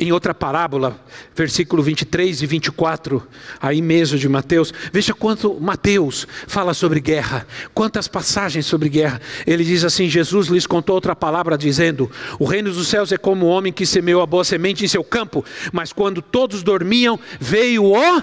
em 0.00 0.12
outra 0.12 0.32
parábola, 0.32 0.98
versículo 1.36 1.82
23 1.82 2.40
e 2.40 2.46
24, 2.46 3.22
aí 3.60 3.82
mesmo 3.82 4.18
de 4.18 4.26
Mateus, 4.30 4.72
veja 4.90 5.12
quanto 5.12 5.60
Mateus 5.60 6.26
fala 6.46 6.72
sobre 6.72 7.00
guerra, 7.00 7.46
quantas 7.74 8.08
passagens 8.08 8.64
sobre 8.64 8.88
guerra. 8.88 9.20
Ele 9.46 9.62
diz 9.62 9.84
assim: 9.84 10.08
Jesus 10.08 10.48
lhes 10.48 10.66
contou 10.66 10.94
outra 10.94 11.14
palavra, 11.14 11.58
dizendo: 11.58 12.10
O 12.38 12.46
reino 12.46 12.72
dos 12.72 12.88
céus 12.88 13.12
é 13.12 13.18
como 13.18 13.44
o 13.44 13.48
homem 13.50 13.70
que 13.70 13.84
semeou 13.84 14.22
a 14.22 14.26
boa 14.26 14.42
semente 14.42 14.82
em 14.82 14.88
seu 14.88 15.04
campo, 15.04 15.44
mas 15.70 15.92
quando 15.92 16.22
todos 16.22 16.62
dormiam, 16.62 17.20
veio 17.38 17.84
o. 17.84 18.22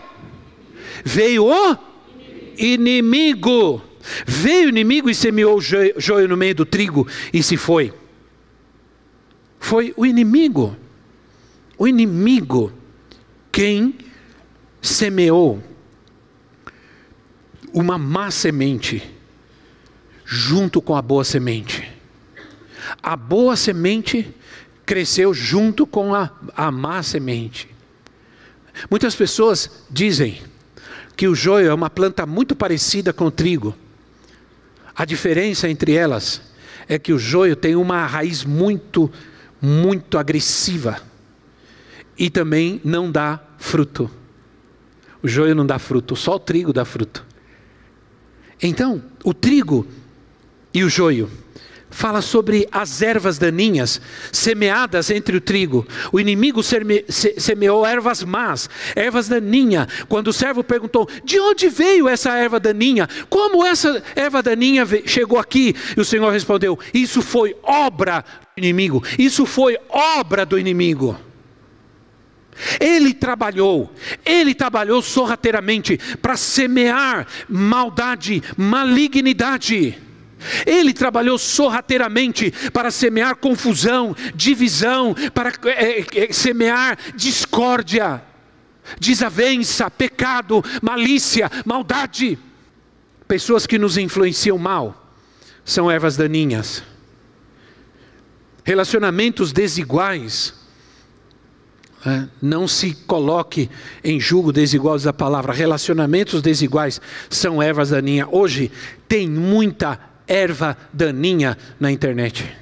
Veio 1.05 1.45
o 1.45 1.77
inimigo. 2.57 3.83
Veio 4.25 4.65
o 4.65 4.69
inimigo 4.69 5.09
e 5.11 5.15
semeou 5.15 5.57
o 5.57 5.61
joio 5.61 6.27
no 6.27 6.37
meio 6.37 6.55
do 6.55 6.65
trigo 6.65 7.07
e 7.31 7.43
se 7.43 7.55
foi. 7.55 7.93
Foi 9.59 9.93
o 9.95 10.05
inimigo 10.05 10.75
o 11.77 11.87
inimigo 11.87 12.73
quem 13.51 13.95
semeou 14.81 15.61
uma 17.73 17.97
má 17.97 18.31
semente 18.31 19.03
junto 20.25 20.81
com 20.81 20.95
a 20.95 21.01
boa 21.01 21.23
semente. 21.23 21.91
A 23.01 23.15
boa 23.15 23.55
semente 23.55 24.33
cresceu 24.85 25.33
junto 25.33 25.85
com 25.85 26.15
a, 26.15 26.31
a 26.55 26.71
má 26.71 27.03
semente. 27.03 27.69
Muitas 28.89 29.15
pessoas 29.15 29.69
dizem 29.89 30.41
que 31.15 31.27
o 31.27 31.35
joio 31.35 31.69
é 31.69 31.73
uma 31.73 31.89
planta 31.89 32.25
muito 32.25 32.55
parecida 32.55 33.11
com 33.11 33.25
o 33.25 33.31
trigo. 33.31 33.75
A 34.95 35.05
diferença 35.05 35.69
entre 35.69 35.93
elas 35.93 36.41
é 36.87 36.97
que 36.97 37.13
o 37.13 37.19
joio 37.19 37.55
tem 37.55 37.75
uma 37.75 38.05
raiz 38.05 38.43
muito, 38.43 39.11
muito 39.61 40.17
agressiva 40.17 41.06
e 42.17 42.29
também 42.29 42.81
não 42.83 43.11
dá 43.11 43.39
fruto. 43.57 44.09
O 45.21 45.27
joio 45.27 45.55
não 45.55 45.65
dá 45.65 45.79
fruto, 45.79 46.15
só 46.15 46.35
o 46.35 46.39
trigo 46.39 46.71
dá 46.71 46.85
fruto. 46.85 47.25
Então, 48.61 49.03
o 49.23 49.33
trigo 49.33 49.85
e 50.73 50.83
o 50.83 50.89
joio 50.89 51.29
fala 51.89 52.21
sobre 52.21 52.67
as 52.71 53.01
ervas 53.01 53.37
daninhas 53.37 54.01
semeadas 54.31 55.09
entre 55.09 55.37
o 55.37 55.41
trigo. 55.41 55.87
O 56.11 56.19
inimigo 56.19 56.61
semeou 56.63 57.85
ervas 57.85 58.23
más, 58.23 58.69
ervas 58.95 59.27
daninhas. 59.27 59.87
Quando 60.07 60.27
o 60.27 60.33
servo 60.33 60.63
perguntou: 60.63 61.07
"De 61.23 61.39
onde 61.39 61.69
veio 61.69 62.07
essa 62.07 62.35
erva 62.35 62.59
daninha? 62.59 63.07
Como 63.29 63.65
essa 63.65 64.03
erva 64.15 64.43
daninha 64.43 64.85
chegou 65.05 65.39
aqui?" 65.39 65.75
E 65.95 66.01
o 66.01 66.05
Senhor 66.05 66.31
respondeu: 66.31 66.77
"Isso 66.93 67.21
foi 67.21 67.55
obra 67.63 68.23
do 68.55 68.59
inimigo. 68.59 69.03
Isso 69.17 69.45
foi 69.45 69.77
obra 69.89 70.45
do 70.45 70.59
inimigo." 70.59 71.26
Ele 72.79 73.13
trabalhou, 73.13 73.93
ele 74.25 74.55
trabalhou 74.55 75.01
sorrateiramente 75.01 75.97
para 76.21 76.35
semear 76.35 77.27
maldade, 77.47 78.41
malignidade. 78.55 79.97
Ele 80.65 80.93
trabalhou 80.93 81.37
sorrateiramente 81.37 82.51
para 82.71 82.91
semear 82.91 83.35
confusão, 83.35 84.15
divisão, 84.35 85.15
para 85.33 85.51
é, 85.65 86.05
é, 86.15 86.33
semear 86.33 86.97
discórdia, 87.15 88.21
desavença, 88.99 89.89
pecado, 89.89 90.63
malícia, 90.81 91.51
maldade. 91.65 92.37
Pessoas 93.27 93.67
que 93.67 93.77
nos 93.77 93.97
influenciam 93.97 94.57
mal 94.57 95.11
são 95.65 95.91
ervas 95.91 96.15
daninhas. 96.15 96.83
Relacionamentos 98.63 99.51
desiguais 99.51 100.56
não 102.41 102.67
se 102.67 102.93
coloque 102.93 103.69
em 104.03 104.19
julgo 104.19 104.51
desigual 104.53 104.97
da 104.99 105.13
palavra. 105.13 105.53
Relacionamentos 105.53 106.41
desiguais 106.41 107.01
são 107.29 107.61
ervas 107.61 107.89
daninhas. 107.89 108.27
Hoje 108.31 108.71
tem 109.07 109.27
muita 109.27 109.99
erva 110.27 110.77
daninha 110.93 111.57
na 111.79 111.91
internet. 111.91 112.55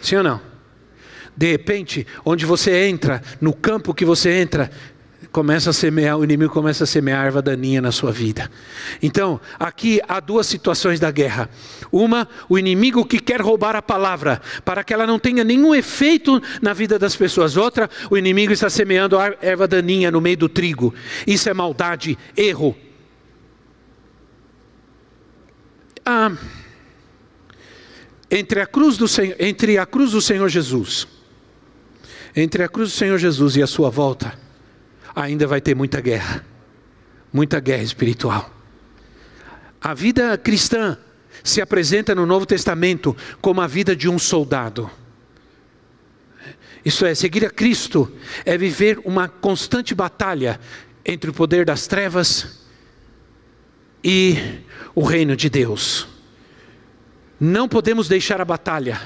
Sim 0.00 0.16
ou 0.16 0.22
não? 0.22 0.52
De 1.34 1.50
repente, 1.50 2.06
onde 2.24 2.44
você 2.44 2.86
entra, 2.86 3.22
no 3.40 3.54
campo 3.54 3.94
que 3.94 4.04
você 4.04 4.30
entra, 4.32 4.70
começa 5.32 5.70
a 5.70 5.72
semear, 5.72 6.18
o 6.18 6.24
inimigo 6.24 6.52
começa 6.52 6.84
a 6.84 6.86
semear 6.86 7.24
erva 7.24 7.40
daninha 7.40 7.80
na 7.80 7.90
sua 7.90 8.12
vida. 8.12 8.50
Então, 9.02 9.40
aqui 9.58 10.00
há 10.06 10.20
duas 10.20 10.46
situações 10.46 11.00
da 11.00 11.10
guerra. 11.10 11.48
Uma, 11.90 12.28
o 12.48 12.58
inimigo 12.58 13.04
que 13.04 13.18
quer 13.18 13.40
roubar 13.40 13.74
a 13.74 13.82
palavra, 13.82 14.40
para 14.64 14.84
que 14.84 14.92
ela 14.92 15.06
não 15.06 15.18
tenha 15.18 15.42
nenhum 15.42 15.74
efeito 15.74 16.40
na 16.60 16.74
vida 16.74 16.98
das 16.98 17.16
pessoas. 17.16 17.56
Outra, 17.56 17.88
o 18.10 18.16
inimigo 18.16 18.52
está 18.52 18.68
semeando 18.68 19.16
erva 19.40 19.66
daninha 19.66 20.10
no 20.10 20.20
meio 20.20 20.36
do 20.36 20.48
trigo. 20.48 20.94
Isso 21.26 21.48
é 21.48 21.54
maldade, 21.54 22.18
erro. 22.36 22.76
Ah, 26.04 26.32
entre 28.30 28.60
a 28.60 28.66
cruz 28.66 28.96
do 28.96 29.08
Senhor, 29.08 29.36
entre 29.38 29.78
a 29.78 29.86
cruz 29.86 30.10
do 30.10 30.20
Senhor 30.20 30.48
Jesus, 30.48 31.06
entre 32.34 32.62
a 32.62 32.68
cruz 32.68 32.90
do 32.90 32.96
Senhor 32.96 33.18
Jesus 33.18 33.56
e 33.56 33.62
a 33.62 33.66
sua 33.66 33.88
volta, 33.88 34.36
ainda 35.14 35.46
vai 35.46 35.60
ter 35.60 35.74
muita 35.74 36.00
guerra, 36.00 36.44
muita 37.32 37.60
guerra 37.60 37.82
espiritual. 37.82 38.50
A 39.80 39.94
vida 39.94 40.36
cristã 40.38 40.96
se 41.42 41.60
apresenta 41.60 42.14
no 42.14 42.24
Novo 42.24 42.46
Testamento 42.46 43.16
como 43.40 43.60
a 43.60 43.66
vida 43.66 43.96
de 43.96 44.08
um 44.08 44.18
soldado. 44.18 44.90
Isso 46.84 47.04
é, 47.04 47.14
seguir 47.14 47.44
a 47.44 47.50
Cristo 47.50 48.10
é 48.44 48.56
viver 48.56 49.00
uma 49.04 49.28
constante 49.28 49.94
batalha 49.94 50.58
entre 51.04 51.30
o 51.30 51.34
poder 51.34 51.64
das 51.64 51.86
trevas 51.86 52.62
e 54.02 54.60
o 54.94 55.02
reino 55.02 55.36
de 55.36 55.48
Deus. 55.48 56.08
Não 57.38 57.68
podemos 57.68 58.08
deixar 58.08 58.40
a 58.40 58.44
batalha 58.44 59.00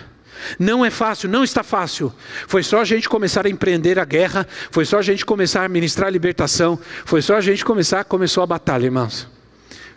não 0.59 0.84
é 0.84 0.91
fácil, 0.91 1.28
não 1.28 1.45
está 1.45 1.62
fácil. 1.62 2.12
Foi 2.47 2.62
só 2.62 2.80
a 2.80 2.84
gente 2.84 3.09
começar 3.09 3.47
a 3.47 3.51
empreender 3.51 3.99
a 3.99 4.05
guerra, 4.05 4.47
foi 4.70 4.84
só 4.84 4.99
a 4.99 5.03
gente 5.03 5.24
começar 5.24 5.64
a 5.64 5.68
ministrar 5.68 6.09
a 6.09 6.11
libertação, 6.11 6.78
foi 7.05 7.22
só 7.22 7.37
a 7.37 7.41
gente 7.41 7.64
começar, 7.64 8.05
começou 8.05 8.43
a 8.43 8.47
batalha, 8.47 8.84
irmãos. 8.84 9.28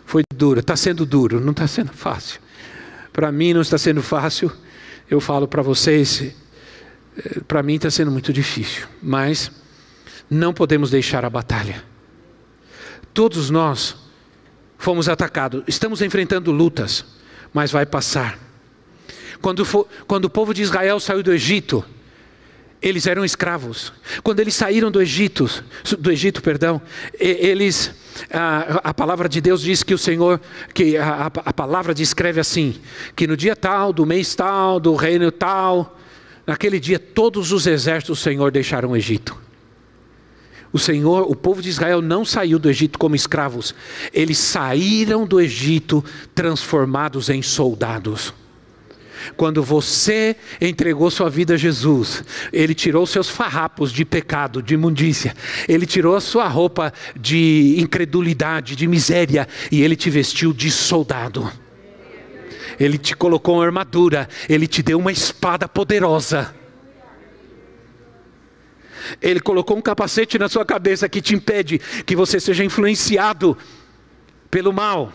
Foi 0.04 0.22
duro, 0.34 0.60
está 0.60 0.76
sendo 0.76 1.06
duro, 1.06 1.40
não 1.40 1.52
está 1.52 1.66
sendo 1.66 1.92
fácil. 1.92 2.40
Para 3.12 3.30
mim 3.30 3.54
não 3.54 3.60
está 3.60 3.78
sendo 3.78 4.02
fácil, 4.02 4.50
eu 5.08 5.20
falo 5.20 5.46
para 5.46 5.62
vocês, 5.62 6.22
eh, 7.16 7.40
para 7.46 7.62
mim 7.62 7.74
está 7.74 7.90
sendo 7.90 8.10
muito 8.10 8.32
difícil, 8.32 8.86
mas 9.02 9.50
não 10.30 10.52
podemos 10.52 10.90
deixar 10.90 11.24
a 11.24 11.30
batalha. 11.30 11.82
Todos 13.12 13.50
nós 13.50 13.96
fomos 14.78 15.08
atacados, 15.08 15.62
estamos 15.66 16.00
enfrentando 16.00 16.52
lutas, 16.52 17.04
mas 17.52 17.70
vai 17.70 17.84
passar. 17.84 18.49
Quando, 19.40 19.64
quando 20.06 20.24
o 20.26 20.30
povo 20.30 20.52
de 20.52 20.62
Israel 20.62 21.00
saiu 21.00 21.22
do 21.22 21.32
Egito, 21.32 21.84
eles 22.82 23.06
eram 23.06 23.24
escravos. 23.24 23.92
Quando 24.22 24.40
eles 24.40 24.54
saíram 24.54 24.90
do 24.90 25.00
Egito, 25.00 25.48
do 25.98 26.10
Egito, 26.10 26.42
perdão, 26.42 26.80
eles 27.18 27.94
a, 28.30 28.90
a 28.90 28.94
palavra 28.94 29.28
de 29.28 29.40
Deus 29.40 29.62
diz 29.62 29.82
que 29.82 29.94
o 29.94 29.98
Senhor, 29.98 30.40
que 30.74 30.96
a, 30.96 31.26
a 31.26 31.52
palavra 31.52 31.94
descreve 31.94 32.40
assim, 32.40 32.76
que 33.14 33.26
no 33.26 33.36
dia 33.36 33.54
tal, 33.54 33.92
do 33.92 34.04
mês 34.04 34.34
tal, 34.34 34.80
do 34.80 34.94
reino 34.94 35.30
tal, 35.30 35.98
naquele 36.46 36.80
dia 36.80 36.98
todos 36.98 37.52
os 37.52 37.66
exércitos 37.66 38.18
do 38.18 38.22
Senhor 38.22 38.50
deixaram 38.50 38.90
o 38.90 38.96
Egito. 38.96 39.36
O 40.72 40.78
Senhor, 40.78 41.28
o 41.28 41.34
povo 41.34 41.60
de 41.60 41.68
Israel 41.68 42.00
não 42.00 42.24
saiu 42.24 42.58
do 42.58 42.70
Egito 42.70 42.98
como 42.98 43.16
escravos, 43.16 43.74
eles 44.12 44.38
saíram 44.38 45.26
do 45.26 45.40
Egito 45.40 46.04
transformados 46.34 47.28
em 47.28 47.42
soldados. 47.42 48.32
Quando 49.36 49.62
você 49.62 50.36
entregou 50.60 51.10
sua 51.10 51.28
vida 51.28 51.54
a 51.54 51.56
Jesus, 51.56 52.24
Ele 52.52 52.74
tirou 52.74 53.06
seus 53.06 53.28
farrapos 53.28 53.92
de 53.92 54.04
pecado, 54.04 54.62
de 54.62 54.74
imundícia, 54.74 55.34
Ele 55.68 55.86
tirou 55.86 56.16
a 56.16 56.20
sua 56.20 56.48
roupa 56.48 56.92
de 57.18 57.76
incredulidade, 57.78 58.76
de 58.76 58.86
miséria, 58.86 59.48
e 59.70 59.82
Ele 59.82 59.96
te 59.96 60.10
vestiu 60.10 60.52
de 60.52 60.70
soldado. 60.70 61.50
Ele 62.78 62.96
te 62.96 63.14
colocou 63.14 63.56
uma 63.56 63.64
armadura, 63.64 64.28
Ele 64.48 64.66
te 64.66 64.82
deu 64.82 64.98
uma 64.98 65.12
espada 65.12 65.68
poderosa. 65.68 66.54
Ele 69.20 69.40
colocou 69.40 69.76
um 69.76 69.82
capacete 69.82 70.38
na 70.38 70.48
sua 70.48 70.64
cabeça 70.64 71.08
que 71.08 71.20
te 71.20 71.34
impede 71.34 71.78
que 72.06 72.14
você 72.14 72.38
seja 72.38 72.64
influenciado 72.64 73.56
pelo 74.50 74.72
mal. 74.72 75.12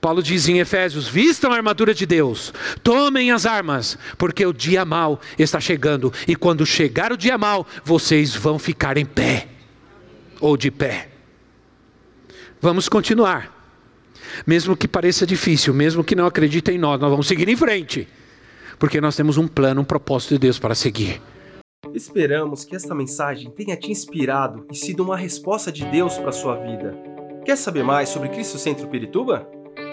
Paulo 0.00 0.22
diz 0.22 0.48
em 0.48 0.58
Efésios: 0.58 1.08
vistam 1.08 1.52
a 1.52 1.56
armadura 1.56 1.92
de 1.92 2.06
Deus, 2.06 2.52
tomem 2.82 3.30
as 3.30 3.46
armas, 3.46 3.98
porque 4.16 4.44
o 4.46 4.52
dia 4.52 4.84
mal 4.84 5.20
está 5.38 5.60
chegando, 5.60 6.12
e 6.26 6.36
quando 6.36 6.64
chegar 6.64 7.12
o 7.12 7.16
dia 7.16 7.36
mal, 7.36 7.66
vocês 7.84 8.34
vão 8.34 8.58
ficar 8.58 8.96
em 8.96 9.04
pé, 9.04 9.48
ou 10.40 10.56
de 10.56 10.70
pé. 10.70 11.08
Vamos 12.60 12.88
continuar, 12.88 13.52
mesmo 14.46 14.76
que 14.76 14.88
pareça 14.88 15.26
difícil, 15.26 15.74
mesmo 15.74 16.04
que 16.04 16.14
não 16.14 16.26
acreditem 16.26 16.76
em 16.76 16.78
nós, 16.78 17.00
nós 17.00 17.10
vamos 17.10 17.26
seguir 17.26 17.48
em 17.48 17.56
frente, 17.56 18.08
porque 18.78 19.00
nós 19.00 19.16
temos 19.16 19.36
um 19.36 19.48
plano, 19.48 19.80
um 19.80 19.84
propósito 19.84 20.34
de 20.34 20.40
Deus 20.40 20.58
para 20.58 20.74
seguir. 20.74 21.20
Esperamos 21.94 22.64
que 22.64 22.76
esta 22.76 22.94
mensagem 22.94 23.50
tenha 23.50 23.76
te 23.76 23.90
inspirado 23.90 24.66
e 24.70 24.76
sido 24.76 25.02
uma 25.02 25.16
resposta 25.16 25.72
de 25.72 25.84
Deus 25.86 26.18
para 26.18 26.28
a 26.28 26.32
sua 26.32 26.56
vida. 26.56 26.96
Quer 27.44 27.56
saber 27.56 27.82
mais 27.82 28.10
sobre 28.10 28.28
Cristo 28.28 28.58
Centro 28.58 28.88
Pirituba? 28.88 29.48